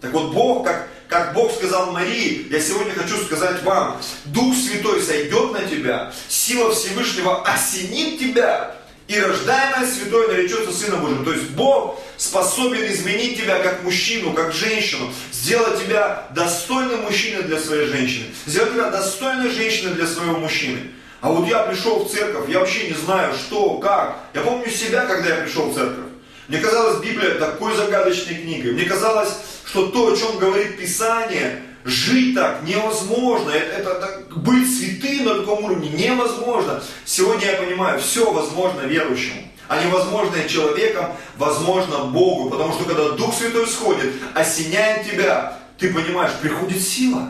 [0.00, 5.02] Так вот Бог, как, как Бог сказал Марии, я сегодня хочу сказать вам, Дух Святой
[5.02, 8.74] сойдет на тебя, сила Всевышнего осенит тебя,
[9.08, 11.24] и рождаемое святое наречется Сыном Божьим.
[11.24, 17.58] То есть Бог способен изменить тебя как мужчину, как женщину, сделать тебя достойным мужчиной для
[17.58, 20.90] своей женщины, сделать тебя достойной женщиной для своего мужчины.
[21.20, 24.18] А вот я пришел в церковь, я вообще не знаю, что, как.
[24.34, 26.04] Я помню себя, когда я пришел в церковь.
[26.46, 28.72] Мне казалось Библия такой загадочной книгой.
[28.72, 29.30] Мне казалось,
[29.64, 33.50] что то, о чем говорит Писание, Жить так невозможно.
[33.50, 36.82] Это, это, это быть святым на таком уровне невозможно.
[37.04, 39.42] Сегодня я понимаю, все возможно верующему.
[39.68, 42.50] А невозможное человеком возможно Богу.
[42.50, 47.28] Потому что когда Дух Святой сходит, осеняет тебя, ты понимаешь, приходит сила.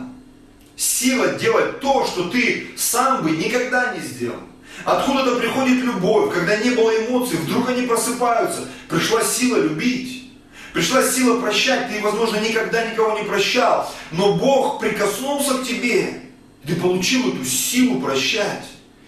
[0.75, 4.39] Сила делать то, что ты сам бы никогда не сделал.
[4.85, 8.67] Откуда-то приходит любовь, когда не было эмоций, вдруг они просыпаются.
[8.87, 10.28] Пришла сила любить.
[10.79, 16.21] Пришла сила прощать, ты, возможно, никогда никого не прощал, но Бог прикоснулся к тебе,
[16.65, 18.63] ты получил эту силу прощать.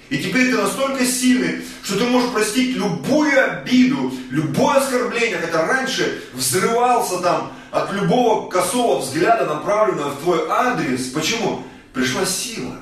[0.10, 6.22] И теперь ты настолько сильный, что ты можешь простить любую обиду, любое оскорбление, хотя раньше
[6.34, 11.06] взрывался там от любого косого взгляда, направленного в твой адрес.
[11.12, 11.64] Почему?
[11.94, 12.76] Пришла сила.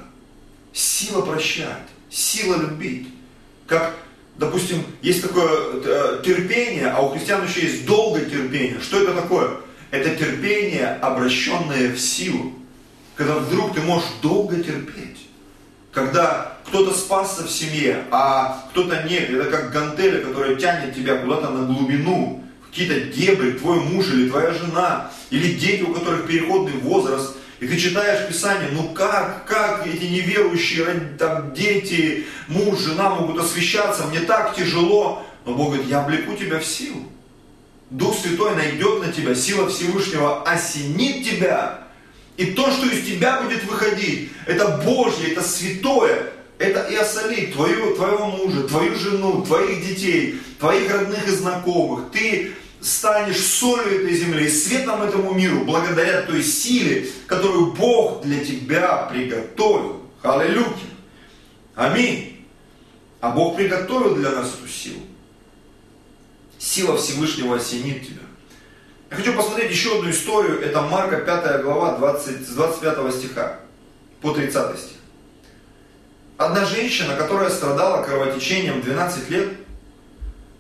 [0.74, 3.08] Сила прощать, сила любить.
[3.68, 3.94] Как,
[4.40, 5.50] допустим, есть такое
[5.84, 8.80] э, терпение, а у христиан еще есть долгое терпение.
[8.82, 9.58] Что это такое?
[9.92, 12.54] Это терпение, обращенное в силу.
[13.16, 15.28] Когда вдруг ты можешь долго терпеть.
[15.92, 19.30] Когда кто-то спасся в семье, а кто-то нет.
[19.30, 24.54] Это как гантеля, которая тянет тебя куда-то на глубину, какие-то дебри, твой муж или твоя
[24.54, 27.36] жена, или дети, у которых переходный возраст.
[27.60, 34.08] И ты читаешь Писание, ну как, как эти неверующие там, дети, муж, жена могут освещаться,
[34.08, 35.26] мне так тяжело.
[35.46, 37.04] Но Бог говорит, я облеку тебя в силу.
[37.90, 41.80] Дух Святой найдет на тебя, сила Всевышнего осенит тебя.
[42.38, 48.28] И то, что из тебя будет выходить, это Божье, это святое, это и осолит твоего
[48.28, 52.12] мужа, твою жену, твоих детей, твоих родных и знакомых.
[52.12, 59.10] Ты станешь солью этой земли светом этому миру, благодаря той силе, которую Бог для тебя
[59.12, 60.04] приготовил.
[60.22, 60.68] Аллилуйя.
[61.76, 62.46] Аминь.
[63.22, 65.02] А Бог приготовил для нас эту силу.
[66.58, 68.22] Сила Всевышнего осенит тебя.
[69.10, 70.62] Я хочу посмотреть еще одну историю.
[70.62, 73.60] Это Марка 5 глава 20, с 25 стиха
[74.22, 74.98] по 30 стих.
[76.38, 79.50] Одна женщина, которая страдала кровотечением 12 лет,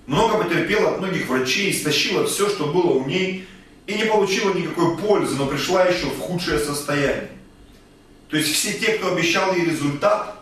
[0.10, 3.48] много потерпела от многих врачей, истощила все, что было у ней,
[3.86, 7.30] и не получила никакой пользы, но пришла еще в худшее состояние.
[8.28, 10.36] То есть все те, кто обещал ей результат,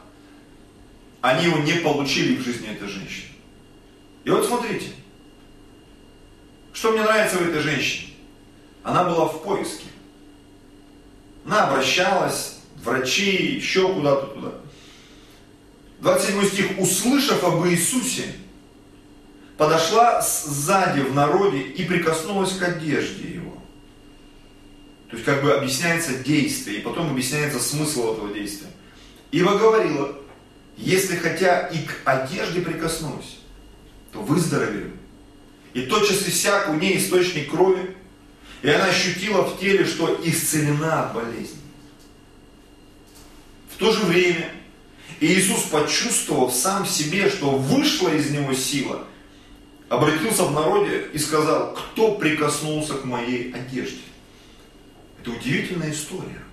[1.20, 3.34] они его не получили в жизни этой женщины.
[4.24, 4.88] И вот смотрите,
[6.72, 8.14] что мне нравится в этой женщине?
[8.84, 9.88] Она была в поиске.
[11.46, 14.52] Она обращалась, врачи, еще куда-то туда.
[16.00, 16.80] 27 стих.
[16.80, 18.34] Услышав об Иисусе,
[19.58, 23.58] подошла сзади в народе и прикоснулась к одежде его.
[25.10, 28.70] То есть как бы объясняется действие, и потом объясняется смысл этого действия.
[29.32, 30.16] Ива говорила,
[30.78, 33.40] если хотя и к одежде прикоснулась,
[34.12, 34.94] то выздоровею.
[35.74, 37.96] И тотчас иссяк у ней источник крови,
[38.62, 41.60] и она ощутила в теле, что исцелена от болезни.
[43.74, 44.52] В то же время
[45.20, 49.06] Иисус, почувствовав сам в себе, что вышла из него сила,
[49.90, 54.02] обратился в народе и сказал, кто прикоснулся к моей одежде.
[55.22, 56.44] Это удивительная история.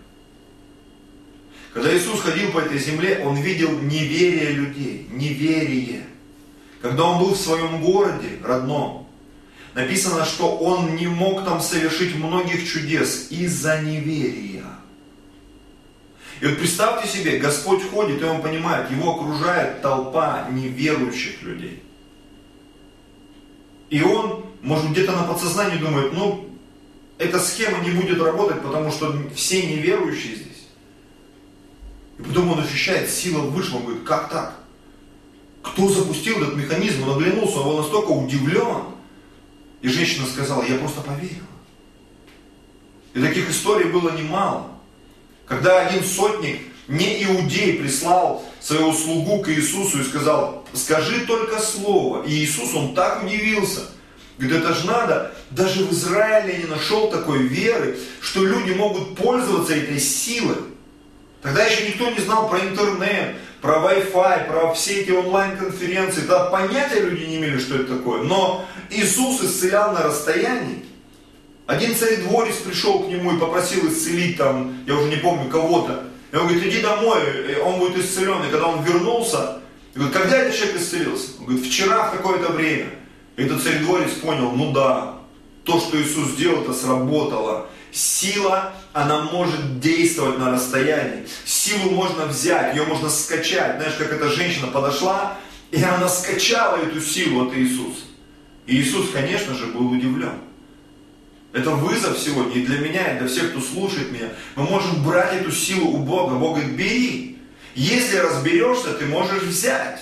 [1.72, 6.04] Когда Иисус ходил по этой земле, Он видел неверие людей, неверие.
[6.80, 9.08] Когда Он был в своем городе родном,
[9.74, 14.64] написано, что Он не мог там совершить многих чудес из-за неверия.
[16.40, 21.83] И вот представьте себе, Господь ходит, и Он понимает, Его окружает толпа неверующих людей.
[23.94, 26.50] И Он, может где-то на подсознании думает, ну,
[27.16, 30.66] эта схема не будет работать, потому что все неверующие здесь.
[32.18, 34.58] И потом он ощущает, сила вышла, он говорит, как так?
[35.62, 37.04] Кто запустил этот механизм?
[37.04, 38.82] Он оглянулся, он был настолько удивлен.
[39.80, 41.46] И женщина сказала, я просто поверила.
[43.14, 44.72] И таких историй было немало.
[45.46, 52.24] Когда один сотник, не иудей, прислал своего слугу к Иисусу и сказал, скажи только слово.
[52.24, 53.80] И Иисус, он так удивился.
[54.38, 59.74] Говорит, это же надо, даже в Израиле не нашел такой веры, что люди могут пользоваться
[59.74, 60.56] этой силой.
[61.40, 66.22] Тогда еще никто не знал про интернет, про Wi-Fi, про все эти онлайн-конференции.
[66.22, 68.22] Тогда понятия люди не имели, что это такое.
[68.22, 70.84] Но Иисус исцелял на расстоянии.
[71.66, 76.04] Один царедворец пришел к нему и попросил исцелить там, я уже не помню, кого-то.
[76.34, 77.20] И он говорит, иди домой,
[77.64, 78.42] он будет исцелен.
[78.42, 79.60] И когда он вернулся,
[79.94, 81.28] говорит, когда этот человек исцелился?
[81.38, 82.90] Он говорит, вчера в какое-то время.
[83.36, 85.18] И этот царедворец понял, ну да,
[85.62, 87.68] то, что Иисус сделал, это сработало.
[87.92, 91.24] Сила, она может действовать на расстоянии.
[91.44, 93.76] Силу можно взять, ее можно скачать.
[93.76, 95.38] Знаешь, как эта женщина подошла,
[95.70, 98.02] и она скачала эту силу от Иисуса.
[98.66, 100.40] И Иисус, конечно же, был удивлен.
[101.54, 104.28] Это вызов сегодня и для меня, и для всех, кто слушает меня.
[104.56, 106.34] Мы можем брать эту силу у Бога.
[106.34, 107.38] Бог говорит, бери.
[107.76, 110.00] Если разберешься, ты можешь взять.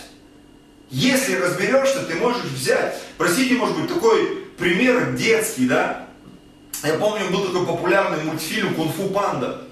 [0.88, 2.99] Если разберешься, ты можешь взять.
[3.19, 6.09] Простите, может быть, такой пример детский, да?
[6.83, 9.69] Я помню, был такой популярный мультфильм «Кунг-фу панда».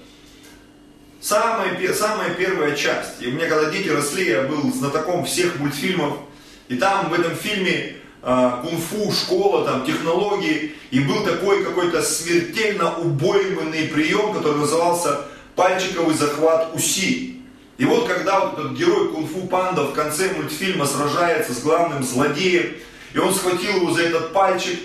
[1.19, 3.21] Самая, самая первая часть.
[3.21, 6.19] И меня, когда дети росли, я был знатоком всех мультфильмов.
[6.67, 10.75] И там в этом фильме кунг-фу, школа, там, технологии.
[10.91, 15.21] И был такой какой-то смертельно убойный прием, который назывался
[15.55, 17.41] пальчиковый захват УСИ.
[17.77, 22.75] И вот когда вот этот герой кунг-фу панда в конце мультфильма сражается с главным злодеем,
[23.13, 24.79] и он схватил его за этот пальчик,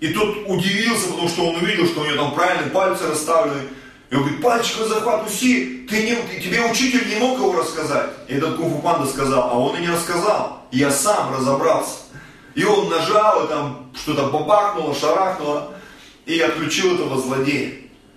[0.00, 3.62] и тот удивился, потому что он увидел, что у него там правильные пальцы расставлены.
[4.10, 8.10] И он говорит, пальчиковый захват уси, ты не, тебе учитель не мог его рассказать.
[8.28, 10.68] И этот кунг панда сказал, а он и не рассказал.
[10.70, 12.03] Я сам разобрался.
[12.54, 15.74] И он нажал, и там что-то бабахнуло, шарахнуло,
[16.26, 17.72] и отключил этого злодея.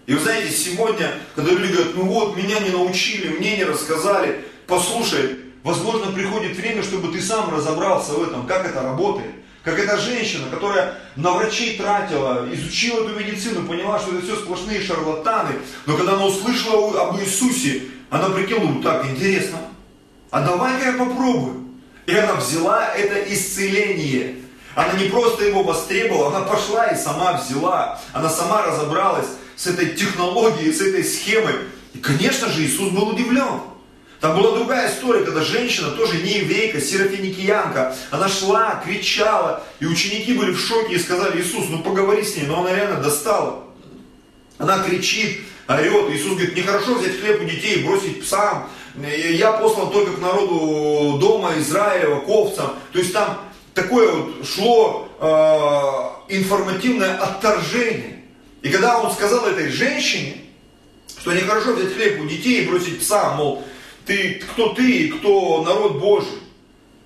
[0.06, 4.46] И вы знаете, сегодня, когда люди говорят, ну вот, меня не научили, мне не рассказали,
[4.66, 9.32] послушай, возможно, приходит время, чтобы ты сам разобрался в этом, как это работает.
[9.64, 14.82] Как эта женщина, которая на врачей тратила, изучила эту медицину, поняла, что это все сплошные
[14.82, 15.56] шарлатаны.
[15.86, 19.58] Но когда она услышала об Иисусе, она прикинула, «Ну так, интересно,
[20.32, 21.67] а давай-ка я попробую.
[22.08, 24.38] И она взяла это исцеление.
[24.76, 28.00] Она не просто его востребовала, она пошла и сама взяла.
[28.14, 31.54] Она сама разобралась с этой технологией, с этой схемой.
[31.94, 33.60] И, конечно же, Иисус был удивлен.
[34.22, 40.34] Там была другая история, когда женщина, тоже не еврейка, серафиникиянка, она шла, кричала, и ученики
[40.34, 43.66] были в шоке и сказали, Иисус, ну поговори с ней, но она реально достала.
[44.58, 48.68] Она кричит, орет, Иисус говорит, нехорошо взять хлеб у детей и бросить псам,
[49.06, 52.74] я послан только к народу дома Израилева, к овцам.
[52.92, 53.38] То есть там
[53.74, 58.24] такое вот шло э, информативное отторжение.
[58.64, 60.38] И когда он сказал этой женщине,
[61.20, 63.64] что нехорошо взять хлеб у детей и бросить пса, мол,
[64.06, 66.40] ты, кто ты и кто народ Божий.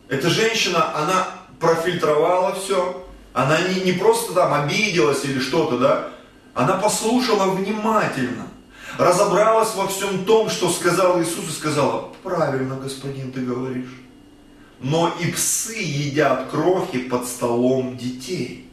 [0.07, 1.27] Эта женщина, она
[1.59, 3.05] профильтровала все.
[3.33, 6.09] Она не, не просто там обиделась или что-то, да.
[6.53, 8.50] Она послушала внимательно.
[8.97, 14.01] Разобралась во всем том, что сказал Иисус и сказала, правильно, господин, ты говоришь.
[14.79, 18.69] Но и псы едят крохи под столом детей.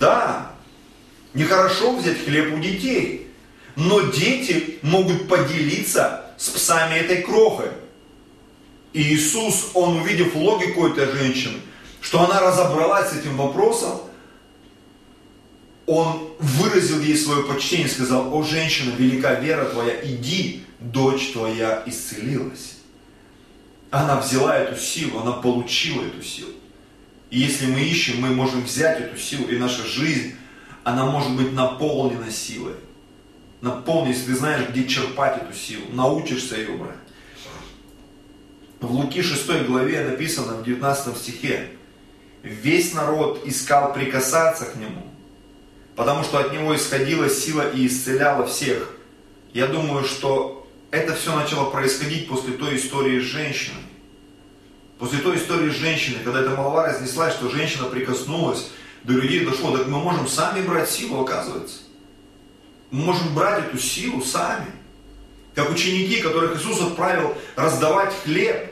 [0.00, 0.52] Да,
[1.34, 3.30] нехорошо взять хлеб у детей,
[3.76, 7.68] но дети могут поделиться с псами этой крохой.
[8.92, 11.58] И Иисус, он увидев логику этой женщины,
[12.00, 14.00] что она разобралась с этим вопросом,
[15.86, 21.82] он выразил ей свое почтение и сказал, о женщина, велика вера твоя, иди, дочь твоя
[21.86, 22.76] исцелилась.
[23.90, 26.52] Она взяла эту силу, она получила эту силу.
[27.30, 30.34] И если мы ищем, мы можем взять эту силу, и наша жизнь,
[30.84, 32.74] она может быть наполнена силой.
[33.60, 36.96] Наполнена, если ты знаешь, где черпать эту силу, научишься ее брать.
[38.80, 41.70] В Луки 6 главе написано в 19 стихе,
[42.42, 45.11] весь народ искал прикасаться к нему,
[45.96, 48.90] потому что от него исходила сила и исцеляла всех.
[49.52, 53.82] Я думаю, что это все начало происходить после той истории с женщиной.
[54.98, 58.70] После той истории с женщиной, когда эта молва разнеслась, что женщина прикоснулась,
[59.04, 61.78] до людей дошло, так мы можем сами брать силу, оказывается.
[62.90, 64.66] Мы можем брать эту силу сами.
[65.54, 68.71] Как ученики, которых Иисус отправил раздавать хлеб.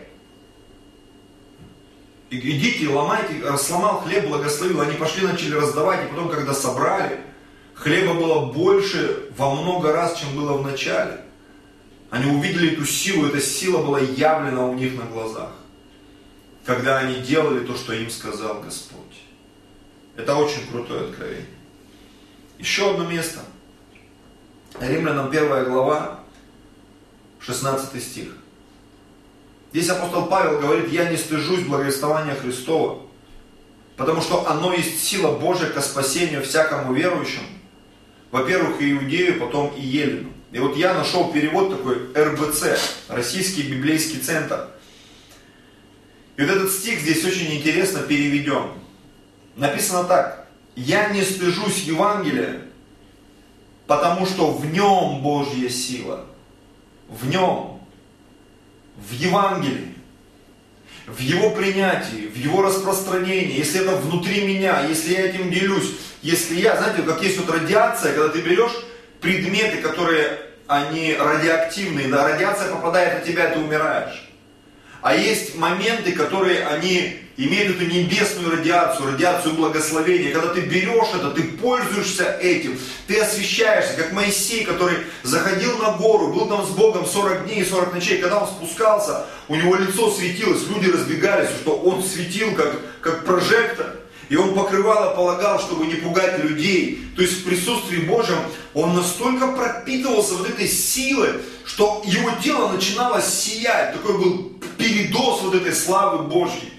[2.31, 4.81] Идите, ломайте, сломал хлеб, благословил.
[4.81, 7.20] Они пошли, начали раздавать, и потом, когда собрали,
[7.74, 11.24] хлеба было больше во много раз, чем было в начале.
[12.11, 15.51] Они увидели эту силу, эта сила была явлена у них на глазах,
[16.64, 19.01] когда они делали то, что им сказал Господь.
[20.16, 21.47] Это очень крутое откровение.
[22.59, 23.41] Еще одно место.
[24.81, 26.20] Римлянам 1 глава,
[27.41, 28.28] 16 стих.
[29.73, 33.03] Здесь апостол Павел говорит, я не стыжусь благовествования Христова,
[33.97, 37.47] потому что оно есть сила Божия ко спасению всякому верующему,
[38.33, 40.33] во-первых, и иудею, потом и елену.
[40.51, 42.64] И вот я нашел перевод такой РБЦ,
[43.09, 44.68] Российский библейский центр.
[46.37, 48.71] И вот этот стих здесь очень интересно переведен.
[49.55, 50.49] Написано так.
[50.75, 52.62] Я не стыжусь Евангелия,
[53.87, 56.27] потому что в нем Божья сила.
[57.09, 57.80] В нем
[59.09, 59.94] в Евангелии,
[61.07, 65.92] в его принятии, в его распространении, если это внутри меня, если я этим делюсь,
[66.22, 68.76] если я, знаете, как есть вот радиация, когда ты берешь
[69.20, 74.30] предметы, которые, они радиоактивные, да, радиация попадает на тебя, ты умираешь.
[75.03, 80.32] А есть моменты, которые они имеют эту небесную радиацию, радиацию благословения.
[80.32, 86.34] Когда ты берешь это, ты пользуешься этим, ты освещаешься, как Моисей, который заходил на гору,
[86.34, 88.18] был там с Богом 40 дней и 40 ночей.
[88.18, 93.99] Когда он спускался, у него лицо светилось, люди разбегались, что он светил как, как прожектор.
[94.31, 97.05] И он покрывало полагал, чтобы не пугать людей.
[97.16, 98.39] То есть в присутствии Божьем
[98.74, 101.31] он настолько пропитывался вот этой силой,
[101.66, 103.93] что его тело начинало сиять.
[103.93, 106.72] Такой был передоз вот этой славы Божьей.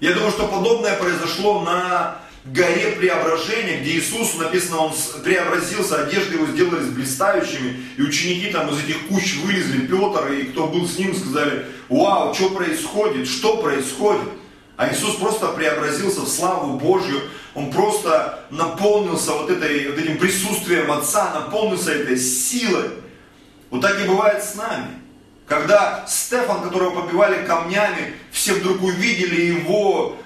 [0.00, 4.92] Я думаю, что подобное произошло на горе преображения, где Иисус, написано, он
[5.24, 10.66] преобразился, одежды его сделались блистающими, и ученики там из этих куч вылезли, Петр и кто
[10.66, 14.28] был с ним, сказали, вау, что происходит, что происходит?
[14.82, 17.20] А Иисус просто преобразился в славу Божью,
[17.54, 22.90] Он просто наполнился вот, этой, вот этим присутствием Отца, наполнился этой силой.
[23.70, 24.88] Вот так и бывает с нами.
[25.46, 30.16] Когда Стефан, которого побивали камнями, все вдруг увидели его,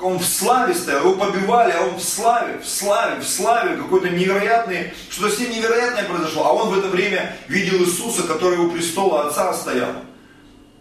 [0.00, 4.08] он в славе стоял, его побивали, а он в славе, в славе, в славе, какой-то
[4.08, 8.72] невероятный, что-то с ним невероятное произошло, а он в это время видел Иисуса, который у
[8.72, 9.92] престола Отца стоял.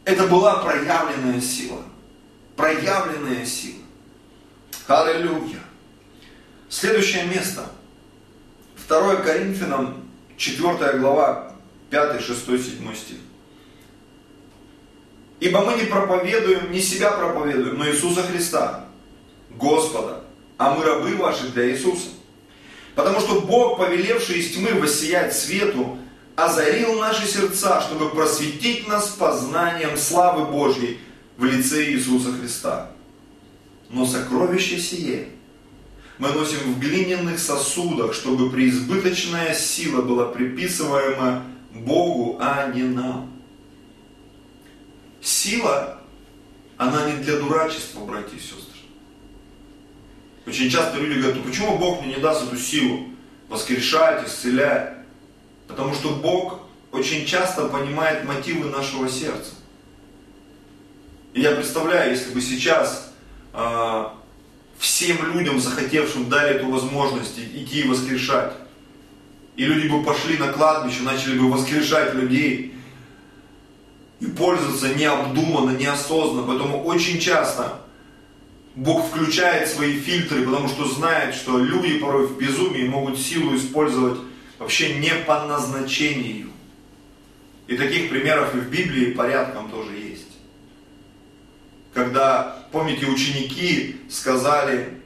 [0.04, 1.84] Это была проявленная сила.
[2.58, 3.84] Проявленная сила.
[4.88, 5.60] Аллилуйя.
[6.68, 7.70] Следующее место.
[8.88, 10.04] 2 Коринфянам,
[10.38, 11.54] 4 глава,
[11.92, 13.18] 5, 6, 7 стих.
[15.40, 18.86] Ибо мы не проповедуем, не себя проповедуем, но Иисуса Христа,
[19.52, 20.24] Господа,
[20.58, 22.10] а мы рабы ваши для Иисуса.
[22.96, 26.00] Потому что Бог, повелевший из тьмы воссиять свету,
[26.36, 31.00] озарил наши сердца, чтобы просветить нас познанием славы Божьей
[31.38, 32.92] в лице Иисуса Христа.
[33.90, 35.30] Но сокровище сие
[36.18, 43.32] мы носим в глиняных сосудах, чтобы преизбыточная сила была приписываема Богу, а не нам.
[45.22, 46.02] Сила,
[46.78, 48.64] она не для дурачества, братья и сестры.
[50.48, 53.10] Очень часто люди говорят, ну почему Бог мне не даст эту силу
[53.48, 54.94] воскрешать, исцелять?
[55.68, 56.62] Потому что Бог
[56.92, 59.52] очень часто понимает мотивы нашего сердца.
[61.38, 63.14] И я представляю, если бы сейчас
[63.54, 64.06] э,
[64.80, 68.54] всем людям, захотевшим, дали эту возможность идти и воскрешать,
[69.56, 72.74] и люди бы пошли на кладбище, начали бы воскрешать людей,
[74.20, 76.42] и пользоваться необдуманно, неосознанно.
[76.48, 77.82] Поэтому очень часто
[78.74, 84.18] Бог включает свои фильтры, потому что знает, что люди порой в безумии могут силу использовать
[84.58, 86.50] вообще не по назначению.
[87.68, 90.07] И таких примеров и в Библии порядком тоже есть.
[91.98, 95.00] Когда, помните, ученики сказали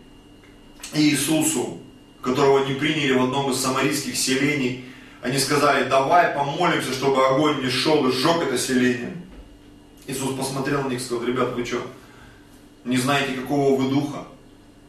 [0.93, 1.79] Иисусу,
[2.21, 4.83] которого не приняли в одном из самарийских селений,
[5.21, 9.13] они сказали, давай помолимся, чтобы огонь не шел и сжег это селение.
[10.05, 11.81] Иисус посмотрел на них и сказал, ребят, вы что,
[12.83, 14.27] не знаете, какого вы духа.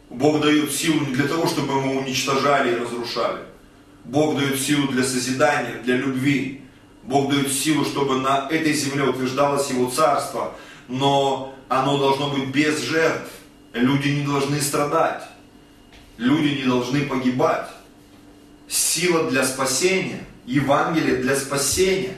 [0.09, 3.43] Бог дает силу не для того, чтобы мы уничтожали и разрушали.
[4.03, 6.63] Бог дает силу для созидания, для любви.
[7.03, 10.53] Бог дает силу, чтобы на этой земле утверждалось Его Царство,
[10.89, 13.29] но оно должно быть без жертв.
[13.73, 15.23] Люди не должны страдать.
[16.17, 17.67] Люди не должны погибать.
[18.67, 22.15] Сила для спасения, Евангелие для спасения,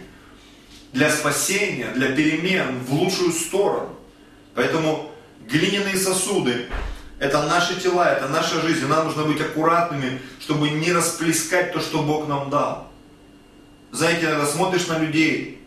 [0.94, 3.96] для спасения, для перемен в лучшую сторону.
[4.54, 5.12] Поэтому
[5.48, 6.66] Глиняные сосуды–
[7.20, 8.88] это наши тела, это наша жизнь.
[8.88, 12.92] Нам нужно быть аккуратными, чтобы не расплескать то, что Бог нам дал.
[13.92, 15.62] Знаете, иногда смотришь на людей,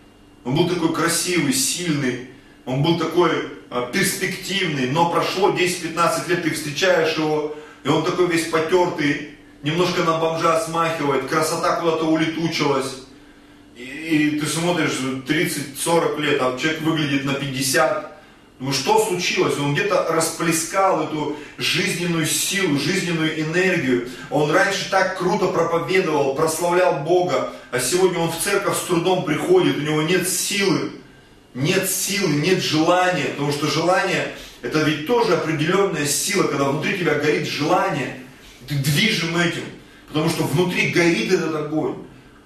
[0.45, 2.29] он был такой красивый, сильный,
[2.65, 3.58] он был такой
[3.93, 7.55] перспективный, но прошло 10-15 лет, ты встречаешь его,
[7.85, 9.31] и он такой весь потертый,
[9.63, 13.03] немножко на бомжа смахивает, красота куда-то улетучилась.
[13.77, 18.19] И, и ты смотришь 30-40 лет, а человек выглядит на 50,
[18.61, 19.57] ну что случилось?
[19.59, 24.09] Он где-то расплескал эту жизненную силу, жизненную энергию.
[24.31, 29.77] Он раньше так круто проповедовал, прославлял Бога, а сегодня он в церковь с трудом приходит,
[29.77, 30.91] у него нет силы,
[31.59, 37.15] нет силы, нет желания, потому что желание это ведь тоже определенная сила, когда внутри тебя
[37.15, 38.21] горит желание,
[38.67, 39.65] ты движим этим,
[40.09, 41.97] потому что внутри горит этот огонь.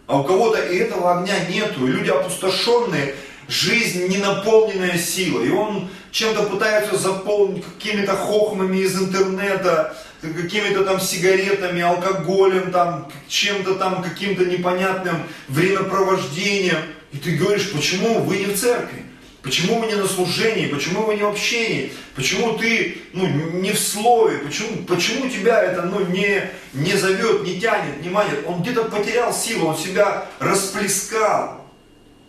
[0.07, 3.15] А у кого-то и этого огня нету, и люди опустошенные,
[3.49, 5.49] жизнь не наполненная силой.
[5.49, 13.75] И он чем-то пытается заполнить какими-то хохмами из интернета, какими-то там сигаретами, алкоголем, там, чем-то
[13.77, 15.17] там, каким-то непонятным
[15.49, 16.79] времяпровождением.
[17.13, 19.05] И ты говоришь, почему вы не в церкви?
[19.43, 20.69] Почему вы не на служении?
[20.69, 21.93] Почему вы не в общении?
[22.15, 24.39] Почему ты ну, не в слове?
[24.39, 28.47] Почему, почему тебя это ну, не, не зовет, не тянет, не манит?
[28.47, 31.67] Он где-то потерял силу, он себя расплескал.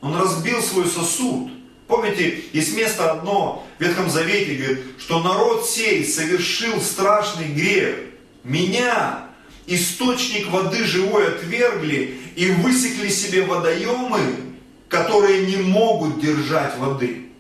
[0.02, 1.52] Он разбил свой сосуд.
[1.88, 7.96] Помните, есть место одно в Ветхом Завете, говорит, что народ сей совершил страшный грех.
[8.44, 9.28] Меня,
[9.68, 14.53] источник воды живой, отвергли и высекли себе водоемы,
[14.94, 17.32] которые не могут держать воды.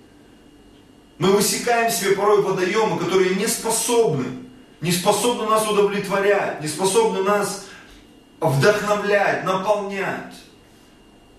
[1.19, 4.25] Мы высекаем себе порой водоемы, которые не способны,
[4.81, 7.67] не способны нас удовлетворять, не способны нас
[8.41, 10.33] вдохновлять, наполнять.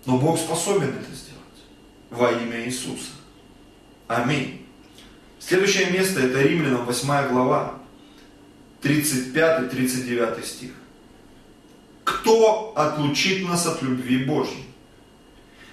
[0.05, 1.59] Но Бог способен это сделать
[2.09, 3.11] во имя Иисуса.
[4.07, 4.65] Аминь.
[5.39, 7.73] Следующее место это Римлянам 8 глава,
[8.81, 10.71] 35-39 стих.
[12.05, 14.64] Кто отлучит нас от любви Божьей?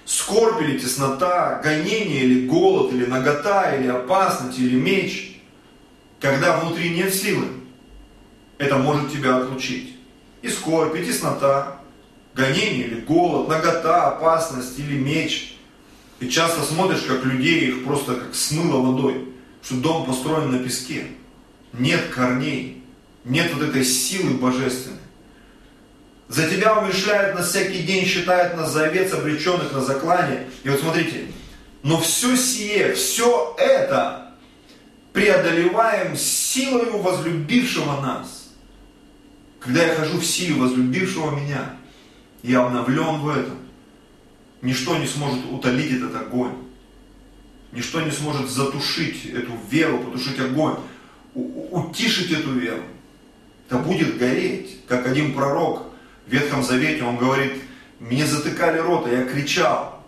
[0.05, 5.41] Скорбь или теснота, гонение или голод, или нагота, или опасность, или меч.
[6.19, 7.47] Когда внутри нет силы,
[8.57, 9.95] это может тебя отлучить.
[10.41, 11.79] И скорбь, и теснота,
[12.35, 15.57] гонение или голод, нагота, опасность или меч.
[16.19, 19.29] И часто смотришь, как людей их просто как смыло водой,
[19.61, 21.07] что дом построен на песке.
[21.73, 22.83] Нет корней,
[23.25, 24.99] нет вот этой силы божественной.
[26.27, 30.47] За тебя умершляют нас всякий день, считают нас за овец, обреченных на заклание.
[30.63, 31.25] И вот смотрите,
[31.83, 34.33] но все сие, все это
[35.11, 38.49] преодолеваем силою возлюбившего нас.
[39.59, 41.75] Когда я хожу в силе возлюбившего меня,
[42.41, 43.57] я обновлен в этом.
[44.61, 46.55] Ничто не сможет утолить этот огонь.
[47.71, 50.75] Ничто не сможет затушить эту веру, потушить огонь,
[51.33, 52.83] утишить эту веру.
[53.67, 55.92] Это будет гореть, как один пророк
[56.25, 57.53] в Ветхом Завете, он говорит,
[57.99, 60.03] мне затыкали рот, а я кричал.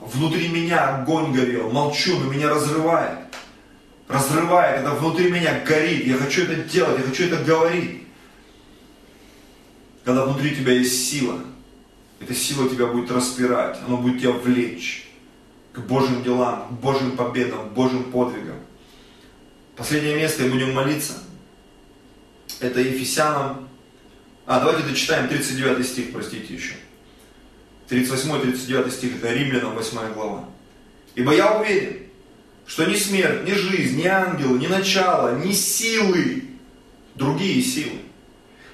[0.00, 3.18] Внутри меня огонь горел, молчу, но меня разрывает.
[4.08, 8.02] Разрывает, это внутри меня горит, я хочу это делать, я хочу это говорить.
[10.04, 11.40] Когда внутри тебя есть сила,
[12.20, 15.06] эта сила тебя будет распирать, она будет тебя влечь
[15.76, 18.56] к Божьим делам, к Божьим победам, к Божьим подвигам.
[19.76, 21.18] Последнее место, и будем молиться.
[22.60, 23.68] Это Ефесянам.
[24.46, 26.74] А, давайте дочитаем 39 стих, простите еще.
[27.90, 30.48] 38-39 стих, это Римлянам 8 глава.
[31.16, 32.02] Ибо я уверен,
[32.64, 36.44] что ни смерть, ни жизнь, ни ангелы, ни начало, ни силы,
[37.16, 37.98] другие силы,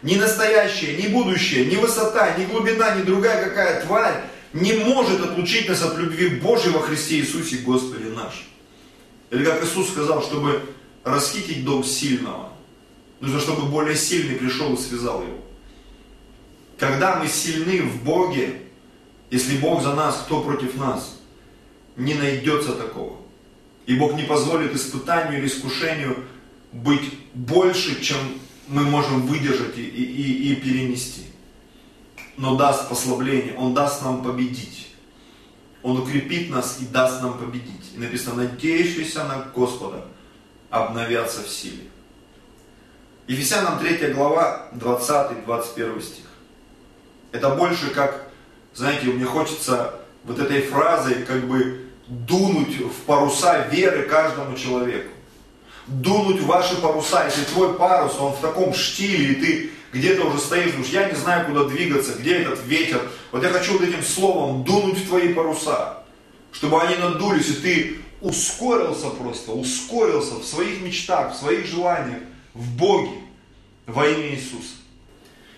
[0.03, 5.69] ни настоящее, ни будущее, ни высота, ни глубина, ни другая какая тварь не может отлучить
[5.69, 8.47] нас от любви Божьей во Христе Иисусе Господе наш.
[9.31, 10.63] Или как Иисус сказал, чтобы
[11.05, 12.53] расхитить дом сильного,
[13.21, 15.42] нужно, чтобы более сильный пришел и связал его.
[16.83, 18.61] Когда мы сильны в Боге,
[19.31, 21.17] если Бог за нас, кто против нас?
[21.95, 23.19] Не найдется такого.
[23.87, 26.25] И Бог не позволит испытанию или искушению
[26.73, 28.17] быть больше, чем
[28.67, 31.27] мы можем выдержать и, и, и перенести.
[32.37, 34.89] Но даст послабление, Он даст нам победить.
[35.85, 37.93] Он укрепит нас и даст нам победить.
[37.95, 40.05] И написано, надеющиеся на Господа
[40.69, 41.85] обновятся в силе.
[43.29, 46.25] Ефесянам 3 глава, 20-21 стих.
[47.33, 48.33] Это больше как
[48.75, 55.11] знаете, мне хочется вот этой фразой как бы дунуть в паруса веры каждому человеку.
[55.87, 60.39] Дунуть в ваши паруса, если твой парус, он в таком штиле, и ты где-то уже
[60.39, 63.03] стоишь, думаешь, я не знаю, куда двигаться, где этот ветер.
[63.31, 65.99] Вот я хочу вот этим словом дунуть в твои паруса,
[66.53, 72.21] чтобы они надулись, и ты ускорился просто, ускорился в своих мечтах, в своих желаниях,
[72.55, 73.11] в Боге,
[73.87, 74.77] во имя Иисуса.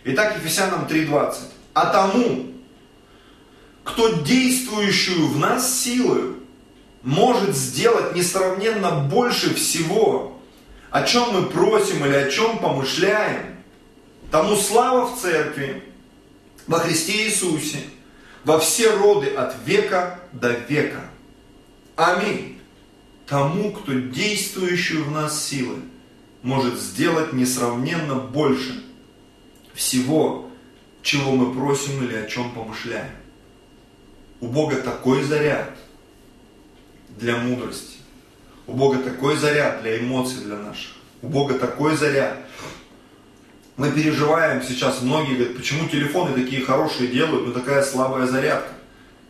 [0.05, 1.35] Итак, Ефесянам 3.20.
[1.75, 2.47] А тому,
[3.83, 6.39] кто действующую в нас силою
[7.03, 10.41] может сделать несравненно больше всего,
[10.91, 13.57] о чем мы просим или о чем помышляем,
[14.31, 15.83] тому слава в церкви,
[16.67, 17.81] во Христе Иисусе,
[18.45, 21.01] во все роды от века до века.
[21.97, 22.59] Аминь.
[23.27, 25.77] Тому, кто действующую в нас силы
[26.43, 28.85] может сделать несравненно больше
[29.75, 30.44] всего,
[31.05, 33.13] чего мы просим или о чем помышляем.
[34.41, 35.71] У Бога такой заряд
[37.19, 37.99] для мудрости.
[38.67, 40.93] У Бога такой заряд для эмоций для наших.
[41.21, 42.39] У Бога такой заряд.
[43.77, 48.73] Мы переживаем сейчас, многие говорят, почему телефоны такие хорошие делают, но такая слабая зарядка.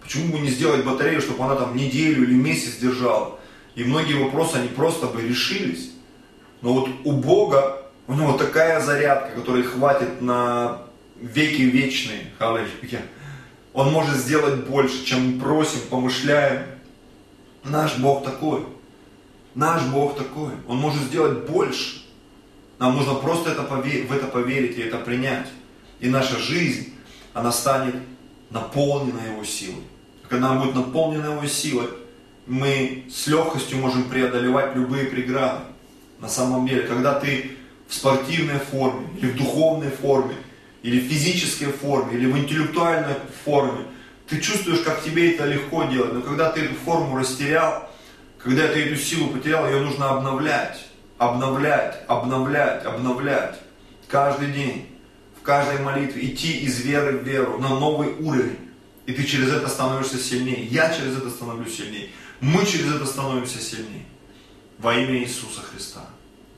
[0.01, 3.41] Почему бы не сделать батарею, чтобы она там неделю или месяц держала?
[3.75, 5.91] И многие вопросы, они просто бы решились.
[6.62, 10.84] Но вот у Бога, у него такая зарядка, которой хватит на
[11.25, 12.31] веки вечные.
[12.39, 13.03] Аллилуйя.
[13.72, 16.66] Он может сделать больше, чем мы просим, помышляем.
[17.64, 18.66] Наш Бог такой.
[19.55, 20.53] Наш Бог такой.
[20.68, 22.03] Он может сделать больше.
[22.79, 25.49] Нам нужно просто это поверить, в это поверить и это принять.
[26.01, 26.93] И наша жизнь,
[27.33, 27.95] она станет
[28.51, 29.83] наполнена Его силой.
[30.29, 31.89] Когда она будет наполнена Его силой,
[32.47, 35.64] мы с легкостью можем преодолевать любые преграды.
[36.20, 37.53] На самом деле, когда ты
[37.89, 40.35] в спортивной форме или в духовной форме,
[40.85, 43.87] или в физической форме, или в интеллектуальной форме.
[44.28, 47.91] Ты чувствуешь, как тебе это легко делать, но когда ты эту форму растерял,
[48.37, 50.78] когда ты эту силу потерял, ее нужно обновлять,
[51.16, 53.59] обновлять, обновлять, обновлять.
[54.09, 54.87] Каждый день,
[55.41, 58.59] в каждой молитве, идти из веры в веру на новый уровень.
[59.07, 60.66] И ты через это становишься сильнее.
[60.66, 62.11] Я через это становлюсь сильнее.
[62.41, 64.05] Мы через это становимся сильнее.
[64.78, 66.05] Во имя Иисуса Христа.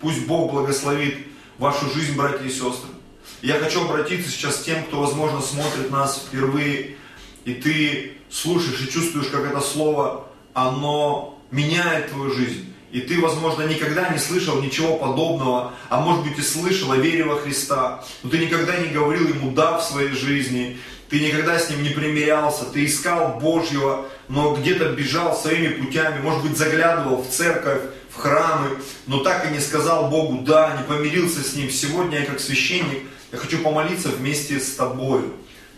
[0.00, 1.16] Пусть Бог благословит
[1.58, 2.95] вашу жизнь, братья и сестры.
[3.42, 6.96] Я хочу обратиться сейчас к тем, кто, возможно, смотрит нас впервые,
[7.44, 12.72] и ты слушаешь и чувствуешь, как это слово, оно меняет твою жизнь.
[12.92, 17.24] И ты, возможно, никогда не слышал ничего подобного, а может быть и слышал о вере
[17.24, 20.78] во Христа, но ты никогда не говорил ему «да» в своей жизни,
[21.10, 26.42] ты никогда с ним не примирялся, ты искал Божьего, но где-то бежал своими путями, может
[26.42, 31.42] быть, заглядывал в церковь, в храмы, но так и не сказал Богу «да», не помирился
[31.42, 31.70] с Ним.
[31.70, 33.02] Сегодня я как священник,
[33.36, 35.20] я хочу помолиться вместе с тобой.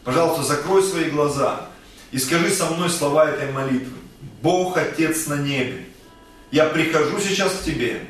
[0.04, 1.66] Пожалуйста, закрой свои глаза
[2.12, 3.96] и скажи со мной слова этой молитвы.
[4.42, 5.84] Бог, Отец на небе,
[6.52, 8.02] я прихожу сейчас к Тебе,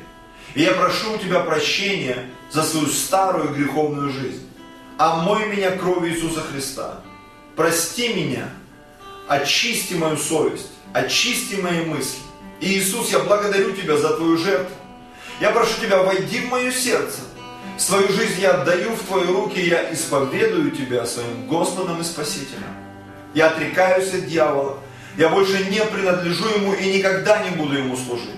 [0.53, 4.47] и я прошу у Тебя прощения за свою старую греховную жизнь.
[4.99, 7.01] Омой меня кровью Иисуса Христа.
[7.55, 8.49] Прости меня,
[9.27, 12.19] очисти мою совесть, очисти мои мысли.
[12.61, 14.75] И Иисус, я благодарю Тебя за Твою жертву.
[15.41, 17.21] Я прошу Тебя, войди в мое сердце.
[17.79, 22.75] Свою жизнь я отдаю в Твои руки, я исповедую Тебя своим Господом и Спасителем.
[23.33, 24.79] Я отрекаюсь от дьявола,
[25.17, 28.35] я больше не принадлежу ему и никогда не буду ему служить.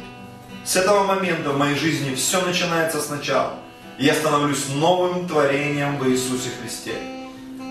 [0.63, 3.53] С этого момента в моей жизни все начинается сначала.
[3.97, 6.93] И я становлюсь новым творением в Иисусе Христе.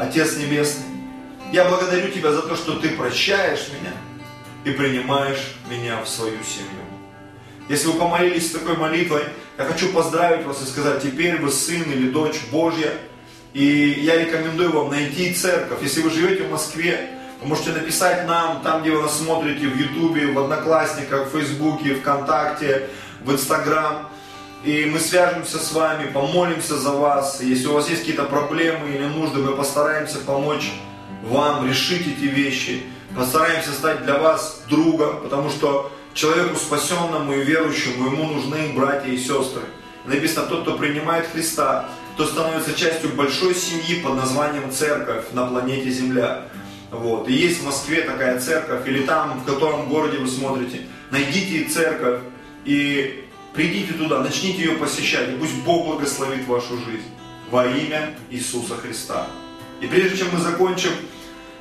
[0.00, 0.86] Отец Небесный,
[1.52, 3.92] я благодарю Тебя за то, что Ты прощаешь меня
[4.64, 6.99] и принимаешь меня в свою семью.
[7.70, 9.22] Если вы помолились такой молитвой,
[9.56, 12.92] я хочу поздравить вас и сказать, теперь вы сын или дочь Божья.
[13.52, 15.78] И я рекомендую вам найти церковь.
[15.80, 17.10] Если вы живете в Москве,
[17.40, 21.94] вы можете написать нам, там, где вы нас смотрите, в Ютубе, в Одноклассниках, в Фейсбуке,
[21.94, 22.88] ВКонтакте,
[23.24, 24.08] в Инстаграм.
[24.64, 27.40] И мы свяжемся с вами, помолимся за вас.
[27.40, 30.72] Если у вас есть какие-то проблемы или нужды, мы постараемся помочь
[31.22, 32.82] вам решить эти вещи.
[33.16, 39.18] Постараемся стать для вас другом, потому что человеку спасенному и верующему ему нужны братья и
[39.18, 39.62] сестры.
[40.06, 45.90] Написано, тот, кто принимает Христа, то становится частью большой семьи под названием Церковь на планете
[45.90, 46.48] Земля.
[46.90, 47.28] Вот.
[47.28, 52.20] И есть в Москве такая церковь, или там, в котором городе вы смотрите, найдите церковь
[52.64, 57.06] и придите туда, начните ее посещать, и пусть Бог благословит вашу жизнь
[57.50, 59.26] во имя Иисуса Христа.
[59.80, 60.90] И прежде чем мы закончим,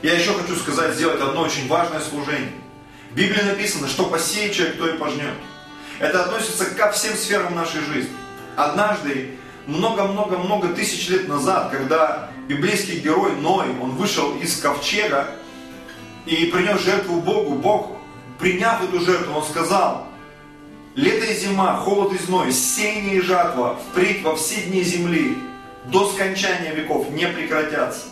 [0.02, 2.52] я еще хочу сказать, сделать одно очень важное служение.
[3.10, 5.34] В Библии написано, что посеет человек, то и пожнет.
[6.00, 8.12] Это относится ко всем сферам нашей жизни.
[8.56, 9.32] Однажды,
[9.66, 15.28] много-много-много тысяч лет назад, когда библейский герой Ной, он вышел из ковчега
[16.26, 17.56] и принес жертву Богу.
[17.56, 17.92] Бог,
[18.38, 20.08] приняв эту жертву, он сказал,
[20.96, 25.36] лето и зима, холод и зной, сеяние и жатва, впредь во все дни земли,
[25.86, 28.08] до скончания веков не прекратятся.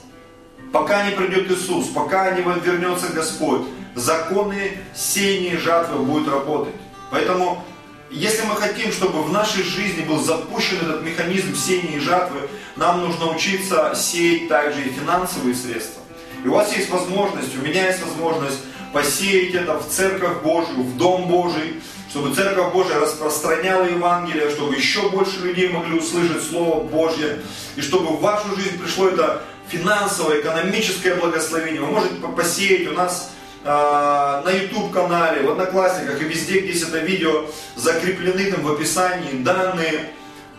[0.73, 3.67] Пока не придет Иисус, пока не вернется Господь,
[3.97, 6.75] законы сеяния и жатвы будут работать.
[7.11, 7.63] Поэтому
[8.09, 12.41] если мы хотим, чтобы в нашей жизни был запущен этот механизм сеяния и жатвы,
[12.75, 16.01] нам нужно учиться сеять также и финансовые средства.
[16.43, 18.59] И у вас есть возможность, у меня есть возможность
[18.93, 25.09] посеять это в Церковь Божию, в Дом Божий, чтобы Церковь Божия распространяла Евангелие, чтобы еще
[25.09, 27.39] больше людей могли услышать Слово Божье,
[27.75, 31.81] и чтобы в вашу жизнь пришло это финансовое, экономическое благословение.
[31.81, 33.31] Вы можете посеять у нас
[33.63, 37.45] на YouTube канале, в Одноклассниках и везде, где есть это видео,
[37.75, 40.11] закреплены там в описании данные,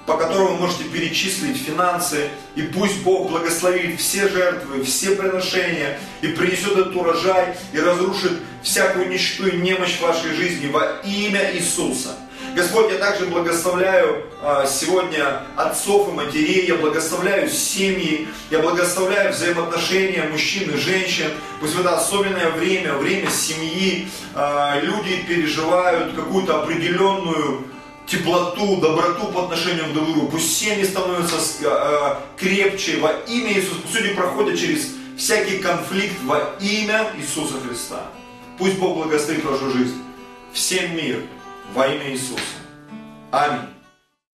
[0.08, 6.28] по которым вы можете перечислить финансы, и пусть Бог благословит все жертвы, все приношения, и
[6.28, 8.32] принесет этот урожай, и разрушит
[8.62, 12.16] всякую нищету и немощь вашей жизни во имя Иисуса.
[12.58, 20.24] Господь, я также благословляю а, сегодня отцов и матерей, я благословляю семьи, я благословляю взаимоотношения
[20.24, 21.30] мужчин и женщин.
[21.60, 27.62] Пусть в это особенное время, время семьи, а, люди переживают какую-то определенную
[28.08, 30.26] теплоту, доброту по отношению к друг другу.
[30.26, 33.80] Пусть семьи становятся а, крепче во имя Иисуса.
[33.82, 38.02] Пусть люди проходят через всякий конфликт во имя Иисуса Христа.
[38.58, 40.02] Пусть Бог благословит вашу жизнь.
[40.52, 41.20] Всем мир
[41.74, 42.40] во имя Иисуса.
[43.30, 43.77] Аминь.